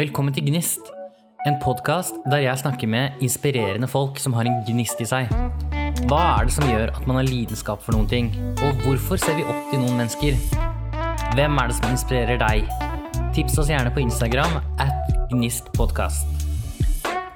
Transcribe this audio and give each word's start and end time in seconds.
Velkommen 0.00 0.32
til 0.32 0.46
Gnist, 0.46 0.86
en 1.44 1.58
podkast 1.60 2.22
der 2.32 2.40
jeg 2.40 2.56
snakker 2.56 2.88
med 2.88 3.18
inspirerende 3.20 3.88
folk 3.88 4.16
som 4.22 4.32
har 4.32 4.48
en 4.48 4.62
gnist 4.64 5.02
i 5.04 5.04
seg. 5.04 5.28
Hva 6.08 6.20
er 6.38 6.48
det 6.48 6.54
som 6.54 6.64
gjør 6.70 6.94
at 6.94 7.04
man 7.10 7.18
har 7.18 7.28
lidenskap 7.28 7.82
for 7.84 7.92
noen 7.92 8.08
ting, 8.08 8.30
og 8.64 8.80
hvorfor 8.86 9.20
ser 9.20 9.36
vi 9.36 9.44
opp 9.44 9.68
til 9.68 9.82
noen 9.82 10.00
mennesker? 10.00 10.40
Hvem 11.36 11.60
er 11.60 11.68
det 11.68 11.76
som 11.76 11.92
inspirerer 11.92 12.40
deg? 12.40 12.72
Tips 13.36 13.60
oss 13.60 13.68
gjerne 13.68 13.92
på 13.92 14.00
Instagram 14.00 14.56
at 14.80 15.12
gnistpodkast. 15.34 16.48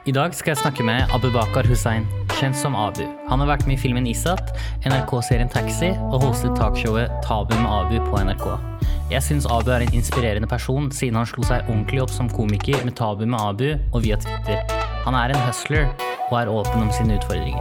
I 0.09 0.17
dag 0.17 0.33
skal 0.33 0.55
jeg 0.55 0.63
snakke 0.65 0.89
med 0.89 1.13
Abubakar 1.13 1.69
Hussein, 1.69 2.09
kjent 2.39 2.57
som 2.57 2.79
Abu. 2.81 3.05
Han 3.29 3.45
har 3.45 3.59
vært 3.59 3.69
med 3.69 3.77
i 3.77 3.83
filmen 3.85 4.09
Isat, 4.09 4.57
NRK-serien 4.89 5.53
Taxi 5.53 5.93
og 6.15 6.23
hostet 6.31 6.57
talkshowet 6.57 7.13
Tabu 7.29 7.59
med 7.61 7.69
Abu 7.69 8.01
på 8.09 8.25
NRK. 8.25 8.74
Jeg 9.13 9.21
syns 9.21 9.45
Abu 9.53 9.69
er 9.69 9.83
en 9.85 9.93
inspirerende 9.93 10.49
person, 10.49 10.87
siden 10.93 11.19
han 11.21 11.27
slo 11.29 11.43
seg 11.45 11.67
ordentlig 11.69 12.01
opp 12.01 12.13
som 12.13 12.29
komiker 12.33 12.81
med 12.87 12.95
Tabu 12.97 13.27
med 13.29 13.37
Abu 13.37 13.67
og 13.93 14.01
via 14.01 14.17
Twitter. 14.17 14.63
Han 15.05 15.13
er 15.19 15.35
en 15.35 15.43
hustler 15.45 15.91
og 16.31 16.39
er 16.39 16.49
åpen 16.49 16.87
om 16.87 16.93
sine 16.97 17.19
utfordringer. 17.21 17.61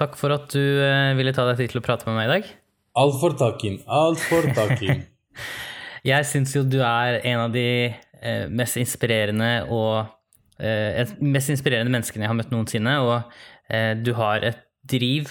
Takk 0.00 0.16
for 0.16 0.32
at 0.32 0.48
du 0.56 0.62
eh, 0.62 1.12
ville 1.20 1.34
ta 1.36 1.44
deg 1.50 1.60
tid 1.60 1.74
til 1.74 1.82
å 1.82 1.84
prate 1.84 2.08
med 2.08 2.16
meg 2.16 2.30
i 2.30 2.32
dag. 2.38 2.48
Alt 2.96 3.20
for 3.20 3.36
takken. 3.36 3.76
Alt 3.84 4.24
for 4.24 4.48
takken. 4.56 5.04
Jeg 6.12 6.26
syns 6.26 6.56
jo 6.56 6.64
du 6.64 6.80
er 6.80 7.20
en 7.20 7.44
av 7.44 7.52
de 7.52 7.92
mest 8.52 8.78
inspirerende 8.78 9.64
og 9.72 10.06
eh, 10.62 11.14
mest 11.22 11.52
inspirerende 11.52 11.92
menneskene 11.92 12.26
jeg 12.26 12.32
har 12.32 12.38
møtt 12.38 12.52
noensinne. 12.54 12.94
Og 13.02 13.72
eh, 13.72 13.92
du 13.98 14.14
har 14.18 14.44
et 14.46 14.62
driv 14.88 15.30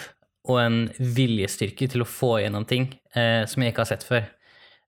og 0.50 0.58
en 0.64 0.78
viljestyrke 0.98 1.88
til 1.92 2.04
å 2.04 2.10
få 2.10 2.40
igjennom 2.40 2.66
ting 2.70 2.90
eh, 3.16 3.44
som 3.50 3.62
jeg 3.62 3.74
ikke 3.74 3.86
har 3.86 3.92
sett 3.92 4.08
før. 4.08 4.26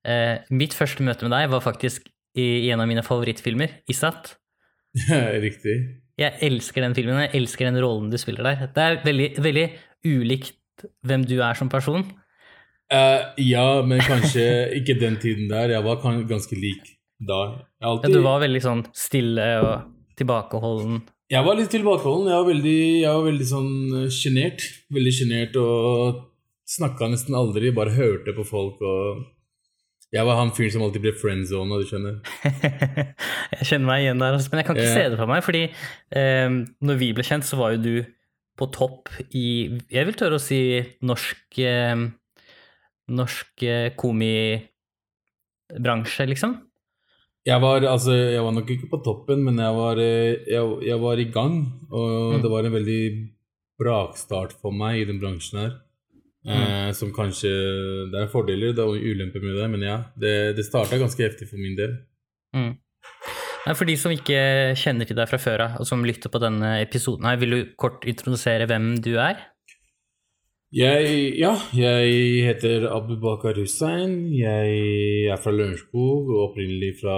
Eh, 0.03 0.41
mitt 0.51 0.75
første 0.75 1.05
møte 1.05 1.27
med 1.27 1.35
deg 1.35 1.51
var 1.53 1.63
faktisk 1.63 2.09
i, 2.33 2.65
i 2.65 2.71
en 2.73 2.81
av 2.81 2.89
mine 2.89 3.05
favorittfilmer, 3.05 3.79
Isat. 3.91 4.33
Riktig. 5.45 5.77
Jeg 6.19 6.37
elsker 6.45 6.85
den 6.85 6.95
filmen, 6.97 7.23
jeg 7.25 7.33
elsker 7.39 7.69
den 7.69 7.79
rollen 7.81 8.11
du 8.13 8.19
spiller 8.21 8.45
der. 8.45 8.67
Det 8.73 8.83
er 8.83 8.99
veldig, 9.05 9.29
veldig 9.41 9.69
ulikt 10.05 10.85
hvem 11.05 11.23
du 11.25 11.39
er 11.41 11.57
som 11.57 11.71
person. 11.71 12.03
Uh, 12.93 13.31
ja, 13.41 13.81
men 13.85 14.03
kanskje 14.05 14.43
ikke 14.77 14.99
den 14.99 15.15
tiden 15.21 15.47
der. 15.49 15.71
Jeg 15.73 15.85
var 15.85 16.03
ganske 16.03 16.57
lik 16.59 16.91
da. 17.17 17.39
Jeg, 17.83 17.99
Ja, 17.99 18.07
du 18.15 18.23
var 18.23 18.39
veldig 18.39 18.61
sånn 18.63 18.85
stille 18.95 19.43
og 19.59 19.83
tilbakeholden. 20.19 21.01
jeg 21.33 21.43
var 21.43 21.55
litt 21.57 21.71
tilbakeholden. 21.73 22.29
Jeg 22.31 22.39
var 22.39 22.47
veldig, 22.47 23.01
jeg 23.01 23.11
var 23.11 23.23
veldig 23.27 23.47
sånn 23.49 23.73
eh, 23.99 24.09
sjenert. 24.13 24.61
Veldig 24.93 25.13
sjenert 25.17 25.55
og 25.59 26.21
snakka 26.69 27.09
nesten 27.11 27.35
aldri. 27.35 27.73
Bare 27.75 27.97
hørte 27.97 28.33
på 28.37 28.43
folk 28.47 28.77
og 28.81 29.25
Jeg 30.13 30.25
var 30.27 30.35
han 30.37 30.51
fyren 30.53 30.73
som 30.75 30.83
alltid 30.85 31.01
ble 31.01 31.13
friendzona, 31.17 31.79
du 31.81 31.85
skjønner. 31.89 32.15
jeg 33.57 33.65
kjenner 33.65 33.87
meg 33.87 34.01
igjen 34.03 34.21
der, 34.21 34.33
altså, 34.37 34.49
men 34.51 34.59
jeg 34.61 34.67
kan 34.67 34.77
ikke 34.77 34.91
yeah. 34.91 34.99
se 34.99 35.09
det 35.09 35.17
for 35.17 35.29
meg, 35.31 35.41
fordi 35.41 35.63
eh, 36.21 36.49
når 36.85 36.95
vi 36.99 37.15
ble 37.17 37.25
kjent, 37.25 37.41
så 37.47 37.57
var 37.57 37.73
jo 37.73 37.81
du 37.81 38.05
på 38.53 38.69
topp 38.69 39.09
i 39.33 39.73
Jeg 39.89 40.05
vil 40.05 40.13
tørre 40.13 40.37
å 40.37 40.43
si 40.43 40.85
norsk 41.01 41.57
eh, 41.65 41.97
Norsk 43.17 43.65
komibransje, 43.99 46.29
liksom. 46.29 46.61
Jeg 47.45 47.59
var, 47.59 47.83
altså, 47.83 48.13
jeg 48.15 48.43
var 48.43 48.53
nok 48.55 48.69
ikke 48.71 48.87
på 48.91 49.01
toppen, 49.03 49.41
men 49.43 49.57
jeg 49.59 49.75
var, 49.75 49.99
eh, 49.99 50.37
jeg, 50.47 50.63
jeg 50.87 50.99
var 51.01 51.19
i 51.19 51.25
gang. 51.31 51.57
Og 51.91 52.33
Mm. 52.37 52.41
det 52.41 52.51
var 52.51 52.63
en 52.69 52.71
veldig 52.77 53.01
brakstart 53.81 54.53
for 54.61 54.71
meg 54.71 55.01
i 55.01 55.05
den 55.09 55.19
bransjen 55.19 55.59
her. 55.59 55.73
Eh, 56.45 56.91
som 56.91 57.11
kanskje 57.15 57.49
Det 58.11 58.19
er 58.19 58.27
fordeler 58.27 58.73
det 58.75 58.83
er 58.83 59.03
ulemper 59.11 59.39
med 59.41 59.55
det, 59.55 59.69
men 59.71 59.81
ja. 59.81 59.97
Det, 60.19 60.55
det 60.57 60.65
starta 60.65 60.97
ganske 60.99 61.23
heftig 61.23 61.47
for 61.49 61.57
min 61.57 61.75
del. 61.75 61.97
Mm. 62.55 62.73
Nei, 63.65 63.73
For 63.75 63.85
de 63.87 63.95
som 63.95 64.11
ikke 64.11 64.75
kjenner 64.75 65.07
til 65.07 65.15
deg 65.15 65.29
fra 65.29 65.37
før 65.39 65.63
av, 65.63 65.77
og 65.79 65.87
som 65.87 66.03
lytter 66.03 66.29
på 66.29 66.39
denne 66.43 66.81
episoden 66.83 67.23
her, 67.25 67.37
vil 67.39 67.49
du 67.55 67.59
kort 67.79 68.03
introdusere 68.03 68.67
hvem 68.67 68.97
du 69.03 69.13
er? 69.17 69.39
Jeg, 70.73 71.09
ja, 71.37 71.51
jeg 71.77 72.45
heter 72.47 72.87
Abubakar 72.89 73.59
Hussein. 73.61 74.31
Jeg 74.33 74.77
er 75.29 75.37
fra 75.37 75.51
Lørenskog 75.53 76.31
og 76.33 76.39
opprinnelig 76.47 76.95
fra 77.03 77.17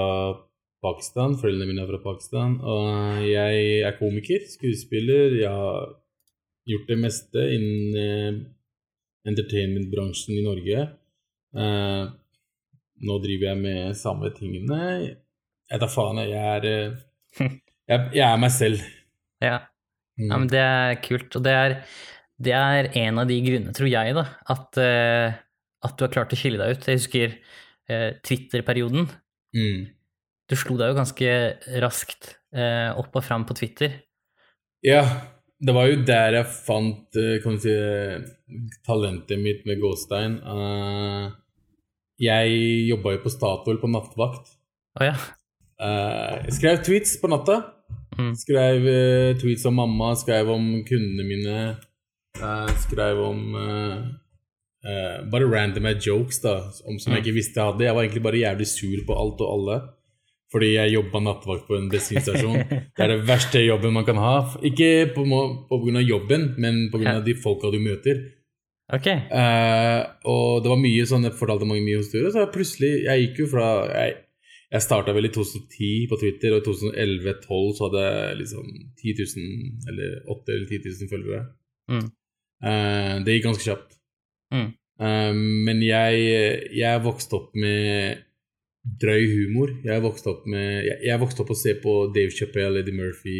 Pakistan. 0.83 1.37
Foreldrene 1.39 1.69
mine 1.69 1.85
er 1.85 1.87
fra 1.93 2.01
Pakistan. 2.03 2.57
Og 2.59 3.21
jeg 3.23 3.61
er 3.87 3.95
komiker, 3.95 4.43
skuespiller. 4.51 5.37
Jeg 5.39 5.53
har 5.53 5.85
gjort 6.67 6.91
det 6.91 6.97
meste 6.99 7.45
innen 7.55 7.95
eh, 8.01 8.41
entertainmentbransjen 9.31 10.35
i 10.35 10.43
Norge. 10.43 10.83
Eh, 11.55 12.01
nå 13.07 13.17
driver 13.23 13.53
jeg 13.53 13.61
med 13.61 14.01
samme 14.01 14.33
tingene. 14.35 14.81
Jeg 15.71 15.79
tar 15.85 15.93
faen, 15.95 16.19
jeg 16.27 16.43
er 16.57 16.67
eh, 16.73 16.99
jeg, 17.93 18.03
jeg 18.19 18.25
er 18.27 18.43
meg 18.43 18.51
selv. 18.57 18.83
Ja. 19.39 19.61
Mm. 20.19 20.27
Ja, 20.27 20.35
men 20.35 20.51
det 20.51 20.59
er 20.65 20.99
kult. 21.07 21.39
Og 21.39 21.47
det 21.47 21.55
er, 21.55 21.77
det 22.41 22.55
er 22.55 22.89
en 22.99 23.21
av 23.21 23.29
de 23.29 23.37
grunnene, 23.43 23.73
tror 23.75 23.87
jeg, 23.87 24.15
da, 24.17 24.25
at, 24.51 24.79
eh, 24.81 25.35
at 25.85 25.93
du 25.95 26.03
har 26.03 26.11
klart 26.11 26.33
å 26.35 26.39
skille 26.39 26.59
deg 26.59 26.75
ut. 26.75 26.87
Jeg 26.89 26.99
husker 26.99 27.35
eh, 27.87 28.09
Twitter-perioden. 28.25 29.07
Mm. 29.55 29.85
Du 30.51 30.57
slo 30.59 30.75
deg 30.79 30.91
jo 30.91 30.97
ganske 30.97 31.29
raskt 31.83 32.35
eh, 32.55 32.91
opp 32.91 33.15
og 33.15 33.23
fram 33.23 33.47
på 33.47 33.55
Twitter. 33.57 34.01
Ja, 34.85 35.05
det 35.63 35.73
var 35.73 35.87
jo 35.89 36.03
der 36.05 36.41
jeg 36.41 36.51
fant 36.51 37.17
kan 37.41 37.55
si, 37.63 37.71
talentet 38.85 39.39
mitt 39.41 39.63
med 39.65 39.79
gåstein. 39.81 40.35
Jeg 42.21 42.59
jobba 42.91 43.15
jo 43.15 43.21
på 43.23 43.31
Statoil 43.33 43.79
på 43.81 43.89
nattvakt. 43.89 44.51
Oh, 44.99 45.07
ja. 45.07 45.15
Jeg 46.45 46.53
skrev 46.59 46.83
tweets 46.85 47.15
på 47.23 47.31
natta. 47.31 47.57
Mm. 48.19 48.35
Skrev 48.37 48.85
tweets 49.41 49.65
om 49.71 49.79
mamma, 49.79 50.11
skrev 50.19 50.51
om 50.53 50.69
kundene 50.85 51.25
mine. 51.31 51.57
Eh, 52.41 52.71
skrev 52.85 53.21
om 53.25 53.41
eh, 53.59 53.97
eh, 54.87 55.17
Bare 55.31 55.49
random 55.51 55.89
jokes 55.99 56.41
da, 56.43 56.55
om 56.85 56.99
som 56.99 57.13
jeg 57.13 57.25
ikke 57.25 57.37
visste 57.39 57.59
jeg 57.59 57.73
hadde. 57.73 57.85
Jeg 57.87 57.97
var 57.97 58.05
egentlig 58.05 58.25
bare 58.27 58.43
jævlig 58.43 58.67
sur 58.71 59.05
på 59.07 59.19
alt 59.19 59.43
og 59.45 59.53
alle. 59.57 59.81
Fordi 60.53 60.71
jeg 60.75 60.93
jobba 60.93 61.19
nattevakt 61.19 61.65
på 61.67 61.75
en 61.75 61.89
bensinstasjon. 61.91 62.61
Det 62.69 63.01
er 63.03 63.11
det 63.11 63.23
verste 63.27 63.59
jobben 63.65 63.95
man 63.95 64.05
kan 64.07 64.19
ha. 64.21 64.35
Ikke 64.63 65.09
av 65.11 66.05
jobben, 66.05 66.53
men 66.61 66.85
av 67.11 67.25
de 67.25 67.35
folka 67.35 67.71
du 67.73 67.79
møter. 67.81 68.21
Ok. 68.93 69.07
Eh, 69.09 70.01
og 70.29 70.61
det 70.61 70.69
var 70.69 70.77
mye 70.77 71.07
sånn, 71.09 71.25
jeg 71.25 71.37
fortalte 71.39 71.65
mange 71.65 71.83
mye 71.87 72.03
historier, 72.03 72.29
så 72.29 72.43
jeg 72.43 72.53
plutselig 72.53 72.91
Jeg 73.01 73.21
gikk 73.23 73.39
jo 73.41 73.47
fra 73.49 73.69
Jeg, 73.89 74.11
jeg 74.75 74.85
starta 74.85 75.15
vel 75.15 75.25
i 75.25 75.31
2010 75.33 76.05
på 76.11 76.19
Twitter, 76.21 76.53
og 76.53 76.61
i 76.61 76.67
2011-2012 76.67 77.71
så 77.77 77.87
hadde 77.87 78.03
jeg 78.05 78.37
liksom 78.43 78.67
10 79.01 79.15
000, 79.23 79.57
eller 79.89 80.13
8 80.35 80.53
eller 80.53 80.67
10 80.69 80.81
000 81.01 81.11
følgere. 81.15 81.41
Mm. 81.89 82.05
Eh, 82.63 83.13
det 83.25 83.35
gikk 83.37 83.47
ganske 83.49 83.65
kjapt. 83.65 83.97
Mm. 84.53 84.69
Uh, 84.95 85.33
men 85.67 85.81
jeg, 85.83 86.19
jeg 86.71 87.01
vokste 87.03 87.35
opp 87.35 87.55
med 87.59 88.21
drøy 89.01 89.25
humor. 89.33 89.73
Jeg 89.83 90.03
vokste 90.05 90.29
opp 90.31 90.45
med 90.47 90.85
Jeg, 90.85 90.99
jeg 91.09 91.19
vokste 91.19 91.43
opp 91.43 91.51
å 91.51 91.57
se 91.59 91.73
på 91.81 91.95
Dave 92.15 92.31
Chappelle, 92.31 92.79
Eddie 92.79 92.95
Murphy, 92.95 93.39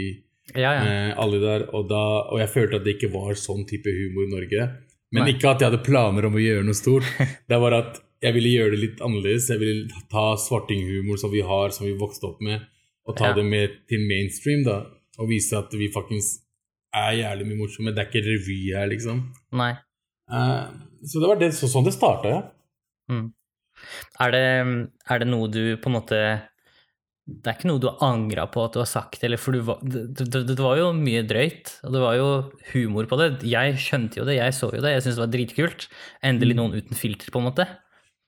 Ja, 0.55 0.73
ja. 0.75 0.81
Uh, 0.83 1.11
alle 1.23 1.39
der, 1.41 1.67
og, 1.73 1.87
da, 1.89 2.01
og 2.27 2.41
jeg 2.41 2.51
følte 2.51 2.81
at 2.81 2.83
det 2.87 2.97
ikke 2.97 3.13
var 3.13 3.37
sånn 3.39 3.63
type 3.69 3.87
humor 3.93 4.27
i 4.27 4.33
Norge. 4.33 4.67
Men 5.15 5.23
Nei. 5.23 5.35
ikke 5.35 5.53
at 5.53 5.61
jeg 5.63 5.71
hadde 5.71 5.85
planer 5.85 6.27
om 6.27 6.35
å 6.35 6.41
gjøre 6.43 6.65
noe 6.67 6.75
stort. 6.75 7.07
Det 7.49 7.59
var 7.61 7.77
at 7.77 8.01
jeg 8.25 8.33
ville 8.35 8.51
gjøre 8.55 8.73
det 8.73 8.81
litt 8.81 9.01
annerledes. 9.05 9.47
Jeg 9.53 9.61
ville 9.61 10.03
ta 10.11 10.31
svartinghumor 10.41 11.19
som 11.21 11.31
vi 11.31 11.43
har, 11.45 11.71
som 11.75 11.85
vi 11.85 11.93
vokste 11.99 12.27
opp 12.31 12.41
med, 12.43 12.63
og 13.05 13.15
ta 13.19 13.29
Ja. 13.29 13.35
det 13.37 13.45
med 13.47 13.75
til 13.87 14.01
mainstream, 14.09 14.63
da. 14.65 14.81
Og 15.21 15.29
vise 15.29 15.55
at 15.55 15.71
vi 15.77 15.87
fuckings 15.93 16.33
er 17.01 17.17
jævlig 17.19 17.47
mye 17.50 17.59
morsomme. 17.61 17.94
Det 17.95 18.03
er 18.03 18.09
ikke 18.09 18.25
revy 18.25 18.59
her, 18.75 18.89
liksom. 18.92 19.21
Nei. 19.59 19.74
Uh, 20.31 20.71
så 21.06 21.21
det 21.21 21.30
var 21.30 21.42
det, 21.42 21.51
så, 21.57 21.69
sånn 21.69 21.86
det 21.86 21.94
starta, 21.95 22.31
ja. 22.31 22.44
Mm. 23.12 23.27
Er, 24.24 24.33
det, 24.33 24.44
er 25.12 25.21
det 25.21 25.27
noe 25.30 25.50
du 25.51 25.75
på 25.77 25.92
en 25.92 25.95
måte 25.97 26.18
Det 27.27 27.50
er 27.51 27.57
ikke 27.57 27.68
noe 27.68 27.81
du 27.83 27.89
har 27.92 28.00
angra 28.07 28.45
på 28.50 28.63
at 28.65 28.74
du 28.74 28.80
har 28.81 28.89
sagt, 28.89 29.19
eller 29.27 29.42
for 29.42 29.53
du 29.53 29.62
var, 29.68 29.83
det, 29.83 30.07
det, 30.24 30.42
det 30.47 30.57
var 30.57 30.80
jo 30.80 30.88
mye 30.97 31.25
drøyt, 31.27 31.75
og 31.86 31.94
det 31.94 32.01
var 32.06 32.18
jo 32.18 32.30
humor 32.71 33.09
på 33.12 33.19
det. 33.21 33.30
Jeg 33.50 33.77
skjønte 33.81 34.21
jo 34.21 34.27
det, 34.30 34.39
jeg 34.39 34.56
så 34.57 34.71
jo 34.71 34.81
det, 34.81 34.95
jeg 34.95 35.06
syntes 35.06 35.19
det 35.19 35.25
var 35.25 35.36
dritkult. 35.36 35.88
Endelig 36.25 36.57
noen 36.57 36.77
uten 36.80 36.97
filter, 36.97 37.33
på 37.33 37.42
en 37.42 37.47
måte. 37.50 37.68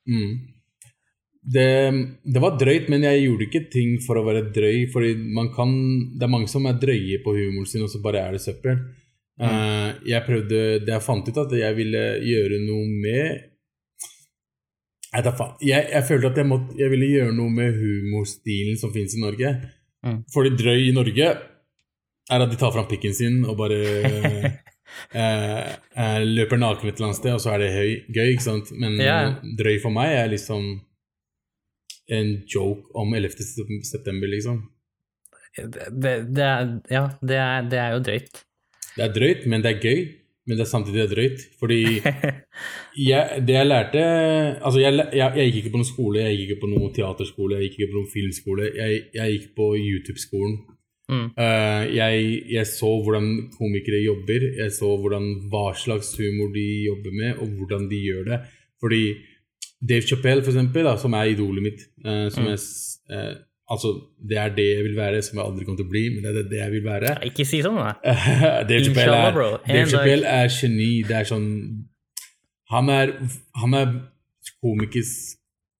Mm. 0.10 0.56
Det, 1.48 1.68
det 2.28 2.42
var 2.44 2.58
drøyt, 2.60 2.90
men 2.92 3.06
jeg 3.08 3.24
gjorde 3.24 3.46
ikke 3.48 3.68
ting 3.72 3.98
for 4.04 4.20
å 4.20 4.26
være 4.28 4.50
drøy. 4.52 4.88
Fordi 4.92 5.14
man 5.38 5.52
kan 5.56 5.72
Det 6.18 6.28
er 6.28 6.34
mange 6.34 6.52
som 6.52 6.68
er 6.68 6.80
drøye 6.82 7.22
på 7.24 7.36
humoren 7.38 7.70
sin, 7.70 7.86
og 7.86 7.92
så 7.92 8.02
bare 8.04 8.26
er 8.26 8.36
det 8.36 8.44
søppel. 8.44 8.82
Eh, 9.38 9.90
jeg 10.10 10.26
prøvde 10.26 10.62
Det 10.82 10.90
jeg 10.96 11.06
fant 11.06 11.28
ut 11.30 11.36
at 11.44 11.52
jeg 11.54 11.76
ville 11.78 12.00
gjøre 12.26 12.58
noe 12.64 12.88
med 12.90 13.44
Jeg, 15.14 15.34
jeg, 15.62 15.84
jeg 15.94 16.06
følte 16.08 16.32
at 16.32 16.40
jeg, 16.42 16.48
måtte, 16.50 16.74
jeg 16.78 16.90
ville 16.90 17.12
gjøre 17.12 17.36
noe 17.38 17.54
med 17.54 17.78
humorstilen 17.78 18.80
som 18.82 18.92
fins 18.94 19.16
i 19.16 19.22
Norge. 19.22 19.54
Mm. 20.06 20.24
Fordi 20.34 20.52
drøy 20.58 20.90
i 20.90 20.96
Norge 20.96 21.30
er 22.28 22.44
at 22.44 22.52
de 22.52 22.58
tar 22.60 22.74
fram 22.76 22.90
pikken 22.90 23.16
sin 23.16 23.40
og 23.48 23.56
bare 23.62 23.78
eh, 25.22 25.70
eh, 25.96 26.20
løper 26.28 26.60
naken 26.60 26.90
et 26.90 27.00
eller 27.00 27.08
annet 27.08 27.22
sted, 27.22 27.38
og 27.38 27.42
så 27.42 27.54
er 27.54 27.64
det 27.64 27.72
høy, 27.72 27.92
gøy, 28.12 28.34
ikke 28.34 28.46
sant? 28.50 28.74
Men 28.76 29.00
yeah. 29.00 29.38
drøy 29.58 29.80
for 29.84 29.96
meg 29.96 30.12
er 30.18 30.34
liksom 30.34 30.68
en 32.09 32.33
joke 32.48 32.92
om 32.95 33.13
11. 33.13 33.44
september, 33.83 34.27
liksom. 34.31 34.62
Det, 35.57 36.13
det, 36.36 36.44
er, 36.44 36.69
ja, 36.92 37.07
det 37.21 37.39
er, 37.42 37.68
det 37.71 37.80
er 37.81 37.95
jo 37.95 38.06
drøyt. 38.06 38.42
Det 38.98 39.06
er 39.06 39.13
drøyt, 39.13 39.45
men 39.50 39.63
det 39.65 39.74
er 39.74 39.83
gøy. 39.83 40.01
Men 40.48 40.56
det 40.56 40.63
er 40.63 40.69
samtidig 40.69 41.09
drøyt. 41.12 41.44
Fordi 41.59 41.81
jeg, 43.09 43.44
det 43.48 43.56
jeg 43.57 43.68
lærte 43.68 44.04
Altså, 44.63 44.80
jeg, 44.80 44.95
jeg, 45.13 45.31
jeg 45.36 45.51
gikk 45.51 45.65
ikke 45.65 45.74
på 45.75 45.81
noen 45.81 45.92
skole, 45.92 46.24
jeg 46.24 46.38
gikk 46.38 46.54
ikke 46.54 46.63
på 46.63 46.71
noen 46.71 46.94
teaterskole, 46.95 47.57
jeg 47.57 47.68
gikk 47.68 47.80
ikke 47.80 47.92
på 47.92 48.00
noen 48.00 48.12
filmskole. 48.13 48.71
Jeg, 48.77 49.31
gikk 49.33 49.50
på 49.57 49.69
YouTube-skolen. 49.75 50.57
Mm. 51.07 51.27
Uh, 51.39 51.83
jeg 52.51 52.68
så 52.68 52.89
hvordan 53.04 53.27
komikere 53.56 54.01
jobber, 54.04 54.44
jeg 54.59 54.74
så 54.75 54.89
hvordan, 55.00 55.27
hva 55.51 55.69
slags 55.80 56.09
humor 56.19 56.51
de 56.56 56.65
jobber 56.88 57.13
med, 57.15 57.38
og 57.39 57.54
hvordan 57.59 57.88
de 57.92 58.01
gjør 58.07 58.25
det. 58.31 58.39
Fordi 58.80 59.04
Dave 59.82 60.02
Chappelle, 60.10 60.42
for 60.44 60.52
eksempel, 60.54 60.84
da, 60.88 60.96
som 60.98 61.14
er 61.14 61.34
idolet 61.34 61.64
mitt 61.64 61.84
eh, 62.06 62.30
som 62.34 62.44
Mm. 62.44 62.50
jeg, 62.56 62.60
eh, 63.14 63.36
Altså, 63.70 63.90
det 64.24 64.38
er 64.40 64.54
det 64.56 64.64
jeg 64.78 64.84
vil 64.86 64.96
være, 64.96 65.22
som 65.22 65.38
jeg 65.38 65.44
aldri 65.46 65.66
kommer 65.66 65.78
til 65.82 65.86
å 65.86 65.90
bli, 65.92 66.04
men 66.14 66.24
det 66.24 66.46
er 66.46 66.50
det 66.50 66.60
jeg 66.62 66.72
vil 66.72 66.84
være. 66.86 67.10
Ja, 67.10 67.28
Ikke 67.28 67.44
si 67.46 67.58
sånn, 67.62 67.76
da. 67.76 67.98
Dave 68.70 68.86
Chappelle 68.86 69.18
er, 69.26 69.34
bro. 69.36 69.48
Dave 69.68 69.90
Chappelle 69.92 70.24
er 70.38 70.48
geni. 70.48 71.04
Det 71.04 71.18
er 71.18 71.28
sånn 71.28 71.50
Han 72.72 72.88
er, 72.90 73.12
han 73.60 73.74
er 73.76 73.92
komikers 74.64 75.12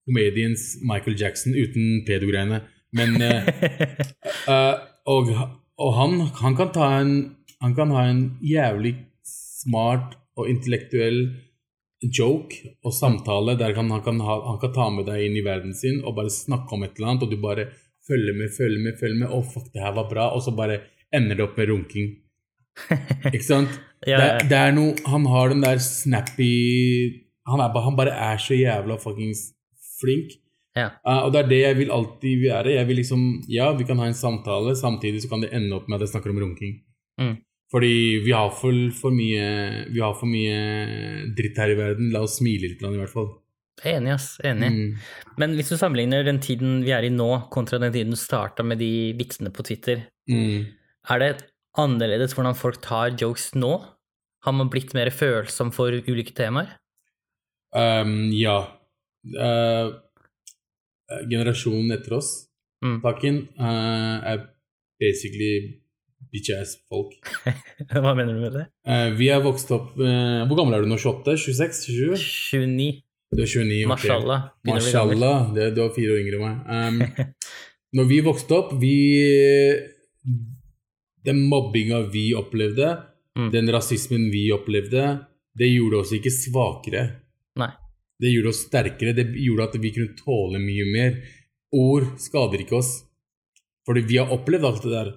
komediens 0.04 0.76
Michael 0.84 1.16
Jackson 1.16 1.56
uten 1.56 2.04
pedo-greiene. 2.04 2.60
Men 2.92 3.16
eh, 3.24 3.48
eh, 4.52 4.74
Og, 5.08 5.32
og 5.80 5.90
han, 5.96 6.20
han 6.42 6.56
kan 6.60 6.70
ta 6.76 6.90
en 7.00 7.10
Han 7.64 7.74
kan 7.76 7.90
ha 7.96 8.04
en 8.08 8.22
jævlig 8.44 8.94
smart 9.24 10.14
og 10.36 10.48
intellektuell 10.52 11.22
joke 12.02 12.54
og 12.86 12.94
samtale 12.94 13.56
der 13.58 13.74
han, 13.74 13.90
han, 13.90 14.02
kan 14.04 14.20
ha, 14.22 14.38
han 14.46 14.60
kan 14.62 14.72
ta 14.74 14.86
med 14.94 15.08
deg 15.08 15.24
inn 15.26 15.38
i 15.40 15.44
verden 15.44 15.74
sin 15.74 16.00
og 16.04 16.14
bare 16.18 16.30
snakke 16.30 16.76
om 16.76 16.84
et 16.86 16.98
eller 16.98 17.12
annet, 17.12 17.26
og 17.26 17.32
du 17.32 17.40
bare 17.42 17.68
følger 18.08 18.36
med, 18.38 18.54
følger 18.54 18.82
med, 18.84 18.96
følger 19.00 19.20
med. 19.24 19.34
Å, 19.34 19.42
fuck, 19.44 19.68
det 19.74 19.84
her 19.84 19.94
var 19.96 20.08
bra. 20.10 20.30
Og 20.36 20.44
så 20.44 20.54
bare 20.56 20.80
ender 21.14 21.38
det 21.38 21.44
opp 21.44 21.58
med 21.60 21.70
runking. 21.72 22.10
Ikke 23.34 23.44
sant? 23.44 23.78
Ja, 24.06 24.18
ja. 24.22 24.34
det 24.46 24.54
er 24.54 24.74
noe 24.76 24.92
Han 25.10 25.24
har 25.26 25.48
den 25.50 25.64
der 25.64 25.80
snappy 25.82 26.46
Han, 27.50 27.58
er, 27.58 27.74
han 27.82 27.96
bare 27.98 28.12
er 28.14 28.38
så 28.38 28.54
jævla 28.54 28.94
fuckings 29.02 29.48
flink. 29.98 30.36
Ja. 30.78 30.92
Uh, 31.02 31.24
og 31.26 31.32
det 31.34 31.40
er 31.40 31.48
det 31.50 31.58
jeg 31.58 31.78
vil 31.80 31.90
alltid 31.90 32.44
være. 32.44 32.76
Jeg 32.76 32.86
vil 32.86 33.00
liksom 33.02 33.24
Ja, 33.50 33.72
vi 33.74 33.86
kan 33.88 33.98
ha 33.98 34.06
en 34.06 34.14
samtale, 34.14 34.76
samtidig 34.78 35.24
så 35.24 35.32
kan 35.32 35.42
det 35.42 35.50
ende 35.56 35.74
opp 35.74 35.88
med 35.88 35.98
at 35.98 36.06
jeg 36.06 36.14
snakker 36.14 36.34
om 36.34 36.38
runking. 36.44 36.78
Mm. 37.18 37.34
Fordi 37.68 38.22
vi 38.24 38.32
har 38.32 38.48
for, 38.56 38.72
for 38.96 39.12
mye 39.12 39.88
Vi 39.92 40.00
har 40.00 40.14
for 40.16 40.24
mye 40.30 41.28
dritt 41.36 41.58
her 41.60 41.74
i 41.74 41.76
verden. 41.76 42.10
La 42.14 42.22
oss 42.24 42.38
smile 42.40 42.70
litt, 42.70 42.80
i 42.80 43.00
hvert 43.02 43.12
fall. 43.12 43.28
Enig, 43.86 44.14
ass. 44.16 44.30
Enig. 44.42 44.70
Mm. 44.72 44.96
Men 45.38 45.54
hvis 45.58 45.68
du 45.70 45.76
sammenligner 45.78 46.24
den 46.26 46.40
tiden 46.42 46.80
vi 46.86 46.90
er 46.96 47.04
i 47.06 47.12
nå, 47.14 47.28
kontra 47.54 47.78
den 47.78 47.92
tiden 47.94 48.10
du 48.14 48.18
starta 48.18 48.64
med 48.66 48.80
de 48.82 49.12
vitsene 49.18 49.52
på 49.54 49.62
Twitter, 49.68 50.06
Mm. 50.28 50.66
er 51.08 51.18
det 51.18 51.44
annerledes 51.78 52.34
hvordan 52.34 52.56
folk 52.56 52.82
tar 52.82 53.14
jokes 53.16 53.52
nå? 53.54 53.70
Har 54.44 54.52
man 54.52 54.68
blitt 54.68 54.92
mer 54.94 55.10
følsom 55.10 55.70
for 55.72 55.90
ulike 55.92 56.34
temaer? 56.34 56.68
Um, 57.72 58.30
ja. 58.32 58.58
Uh, 59.24 59.92
generasjonen 61.30 61.92
etter 61.96 62.16
oss, 62.18 62.48
Mm. 62.82 63.00
pakken, 63.02 63.48
uh, 63.58 64.20
er 64.24 64.48
basically 65.00 65.80
bitch-ass-folk. 66.32 67.14
Hva 67.92 68.14
mener 68.18 68.34
du 68.36 68.40
med 68.42 68.56
det? 68.58 68.64
Uh, 68.88 69.10
vi 69.18 69.28
er 69.32 69.40
vokst 69.44 69.70
opp 69.74 69.94
uh, 69.96 70.42
Hvor 70.48 70.58
gammel 70.60 70.76
er 70.78 70.84
du 70.84 70.90
nå? 70.90 70.98
28? 71.00 71.36
26? 71.46 71.82
27? 71.88 72.26
29. 72.66 72.88
Du 73.32 73.42
er 73.44 73.50
29. 73.50 73.78
ok. 73.84 73.92
Mashallah. 73.92 74.44
Mashallah. 74.68 75.38
Det, 75.56 75.70
du 75.76 75.82
er 75.84 75.92
fire 75.96 76.14
år 76.16 76.22
yngre 76.24 76.38
enn 76.38 76.98
meg. 77.02 77.14
Um, 77.18 77.34
når 77.98 78.08
vi 78.10 78.20
vokste 78.24 78.56
opp, 78.58 78.74
vi 78.80 78.94
Den 81.28 81.42
mobbinga 81.50 82.02
vi 82.12 82.30
opplevde, 82.36 82.96
Mm. 83.38 83.50
den 83.52 83.68
rasismen 83.70 84.30
vi 84.32 84.48
opplevde, 84.50 85.02
det 85.54 85.68
gjorde 85.70 86.00
oss 86.00 86.10
ikke 86.16 86.30
svakere. 86.34 87.02
Nei. 87.60 87.68
Det 88.18 88.32
gjorde 88.32 88.50
oss 88.50 88.64
sterkere. 88.66 89.12
Det 89.14 89.28
gjorde 89.38 89.68
at 89.68 89.76
vi 89.78 89.92
kunne 89.94 90.16
tåle 90.18 90.58
mye 90.58 90.86
mer. 90.90 91.20
Ord 91.70 92.08
skader 92.18 92.64
ikke 92.64 92.80
oss. 92.80 93.04
Fordi 93.86 94.02
vi 94.10 94.18
har 94.18 94.32
opplevd 94.34 94.66
alt 94.66 94.82
det 94.82 94.90
der. 94.90 95.12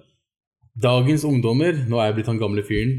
Dagens 0.72 1.24
ungdommer 1.28 1.76
Nå 1.88 1.98
er 2.00 2.08
jeg 2.08 2.16
blitt 2.16 2.28
han 2.30 2.40
gamle 2.40 2.62
fyren. 2.64 2.94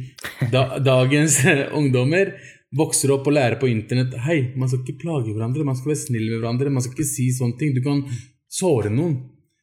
Da, 0.53 0.77
dagens 0.83 1.39
ungdommer 1.79 2.35
vokser 2.77 3.13
opp 3.13 3.27
og 3.29 3.35
lærer 3.37 3.59
på 3.61 3.69
internett 3.69 4.15
Hei, 4.25 4.39
man 4.57 4.69
skal 4.69 4.81
ikke 4.83 5.01
plage 5.01 5.33
hverandre, 5.33 5.65
man 5.65 5.77
skal 5.77 5.93
være 5.93 6.03
snill 6.07 6.25
med 6.29 6.39
hverandre, 6.39 6.73
man 6.73 6.85
skal 6.85 6.97
ikke 6.97 7.09
si 7.09 7.29
sånne 7.33 7.57
ting. 7.59 7.73
Du 7.75 7.81
kan 7.85 8.03
såre 8.49 8.91
noen. 8.93 9.17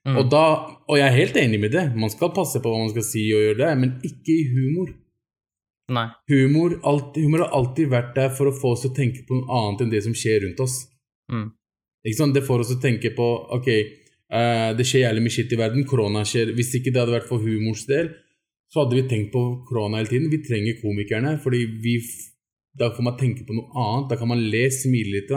Mm. 0.09 0.17
Og, 0.17 0.25
da, 0.33 0.45
og 0.89 0.97
jeg 0.97 1.07
er 1.07 1.19
helt 1.19 1.39
enig 1.43 1.61
med 1.61 1.75
det. 1.75 1.85
Man 1.99 2.13
skal 2.13 2.33
passe 2.35 2.63
på 2.63 2.73
hva 2.73 2.83
man 2.83 2.93
skal 2.93 3.05
si 3.05 3.27
og 3.35 3.45
gjøre 3.45 3.61
det, 3.61 3.71
men 3.83 3.97
ikke 4.07 4.35
i 4.35 4.45
humor. 4.55 4.93
Nei. 5.91 6.07
Humor, 6.31 6.77
alt, 6.87 7.19
humor 7.19 7.45
har 7.45 7.57
alltid 7.59 7.91
vært 7.91 8.13
der 8.17 8.31
for 8.35 8.51
å 8.51 8.55
få 8.55 8.75
oss 8.77 8.85
til 8.85 8.93
å 8.93 8.97
tenke 8.97 9.25
på 9.27 9.41
noe 9.41 9.59
annet 9.59 9.85
enn 9.85 9.93
det 9.93 10.05
som 10.07 10.15
skjer 10.17 10.45
rundt 10.47 10.63
oss. 10.63 10.77
Mm. 11.33 11.49
Ikke 12.07 12.21
sant? 12.21 12.37
Det 12.37 12.47
får 12.47 12.63
oss 12.63 12.71
til 12.73 12.79
å 12.79 12.85
tenke 12.85 13.13
på 13.17 13.27
Ok, 13.59 13.69
det 14.31 14.85
skjer 14.87 15.07
jævlig 15.09 15.23
mye 15.25 15.35
shit 15.35 15.53
i 15.53 15.59
verden. 15.59 15.87
Korona 15.89 16.25
skjer. 16.29 16.53
Hvis 16.55 16.75
ikke 16.79 16.93
det 16.95 17.01
hadde 17.03 17.17
vært 17.17 17.31
for 17.31 17.43
humors 17.43 17.87
del, 17.89 18.13
så 18.71 18.85
hadde 18.85 18.99
vi 19.01 19.07
tenkt 19.11 19.33
på 19.35 19.43
korona 19.67 19.99
hele 19.99 20.13
tiden. 20.13 20.29
Vi 20.31 20.43
trenger 20.47 20.79
komikerne, 20.83 21.33
fordi 21.43 21.65
vi 21.83 21.97
da 22.79 22.91
får 22.95 23.03
man 23.03 23.17
tenke 23.19 23.47
på 23.47 23.57
noe 23.57 23.71
annet. 23.75 24.11
Da 24.13 24.19
kan 24.21 24.31
man 24.31 24.43
le, 24.53 24.63
smile 24.75 25.17
litt. 25.17 25.33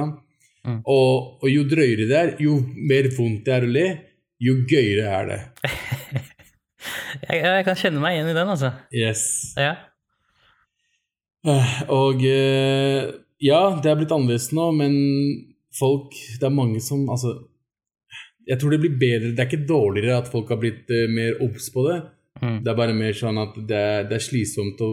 Mm. 0.63 0.81
Og, 0.85 1.39
og 1.41 1.47
jo 1.49 1.63
drøyere 1.69 2.07
det 2.09 2.19
er, 2.19 2.35
jo 2.43 2.59
mer 2.61 3.09
vondt 3.17 3.47
det 3.47 3.55
er 3.55 3.65
å 3.65 3.71
le, 3.73 3.87
jo 4.43 4.59
gøyere 4.69 5.09
er 5.21 5.31
det. 5.31 5.41
Jeg, 7.23 7.39
jeg 7.39 7.63
kan 7.63 7.77
kjenne 7.79 8.01
meg 8.03 8.17
igjen 8.17 8.27
i 8.27 8.33
den, 8.35 8.49
altså. 8.51 8.69
Yes. 8.91 9.21
Ja. 9.55 9.75
Eh, 11.47 11.75
Og 11.95 12.23
eh, 12.27 13.05
ja, 13.43 13.59
det 13.79 13.91
er 13.91 13.99
blitt 13.99 14.11
annerledes 14.11 14.49
nå, 14.55 14.65
men 14.75 14.97
folk 15.75 16.11
Det 16.11 16.43
er 16.47 16.53
mange 16.53 16.81
som 16.83 17.05
Altså, 17.11 17.37
jeg 18.47 18.59
tror 18.59 18.73
det 18.73 18.81
blir 18.83 18.97
bedre. 18.99 19.31
Det 19.31 19.39
er 19.43 19.49
ikke 19.49 19.67
dårligere 19.69 20.19
at 20.19 20.29
folk 20.31 20.49
har 20.51 20.59
blitt 20.61 20.89
uh, 20.91 21.07
mer 21.11 21.39
obs 21.45 21.69
på 21.73 21.85
det. 21.87 21.99
Mm. 22.41 22.57
Det 22.63 22.71
er 22.71 22.77
bare 22.79 22.95
mer 22.97 23.13
sånn 23.15 23.39
at 23.39 23.57
det 23.69 23.77
er, 23.79 24.07
det 24.09 24.17
er 24.17 24.25
slitsomt 24.25 24.81
å, 24.83 24.91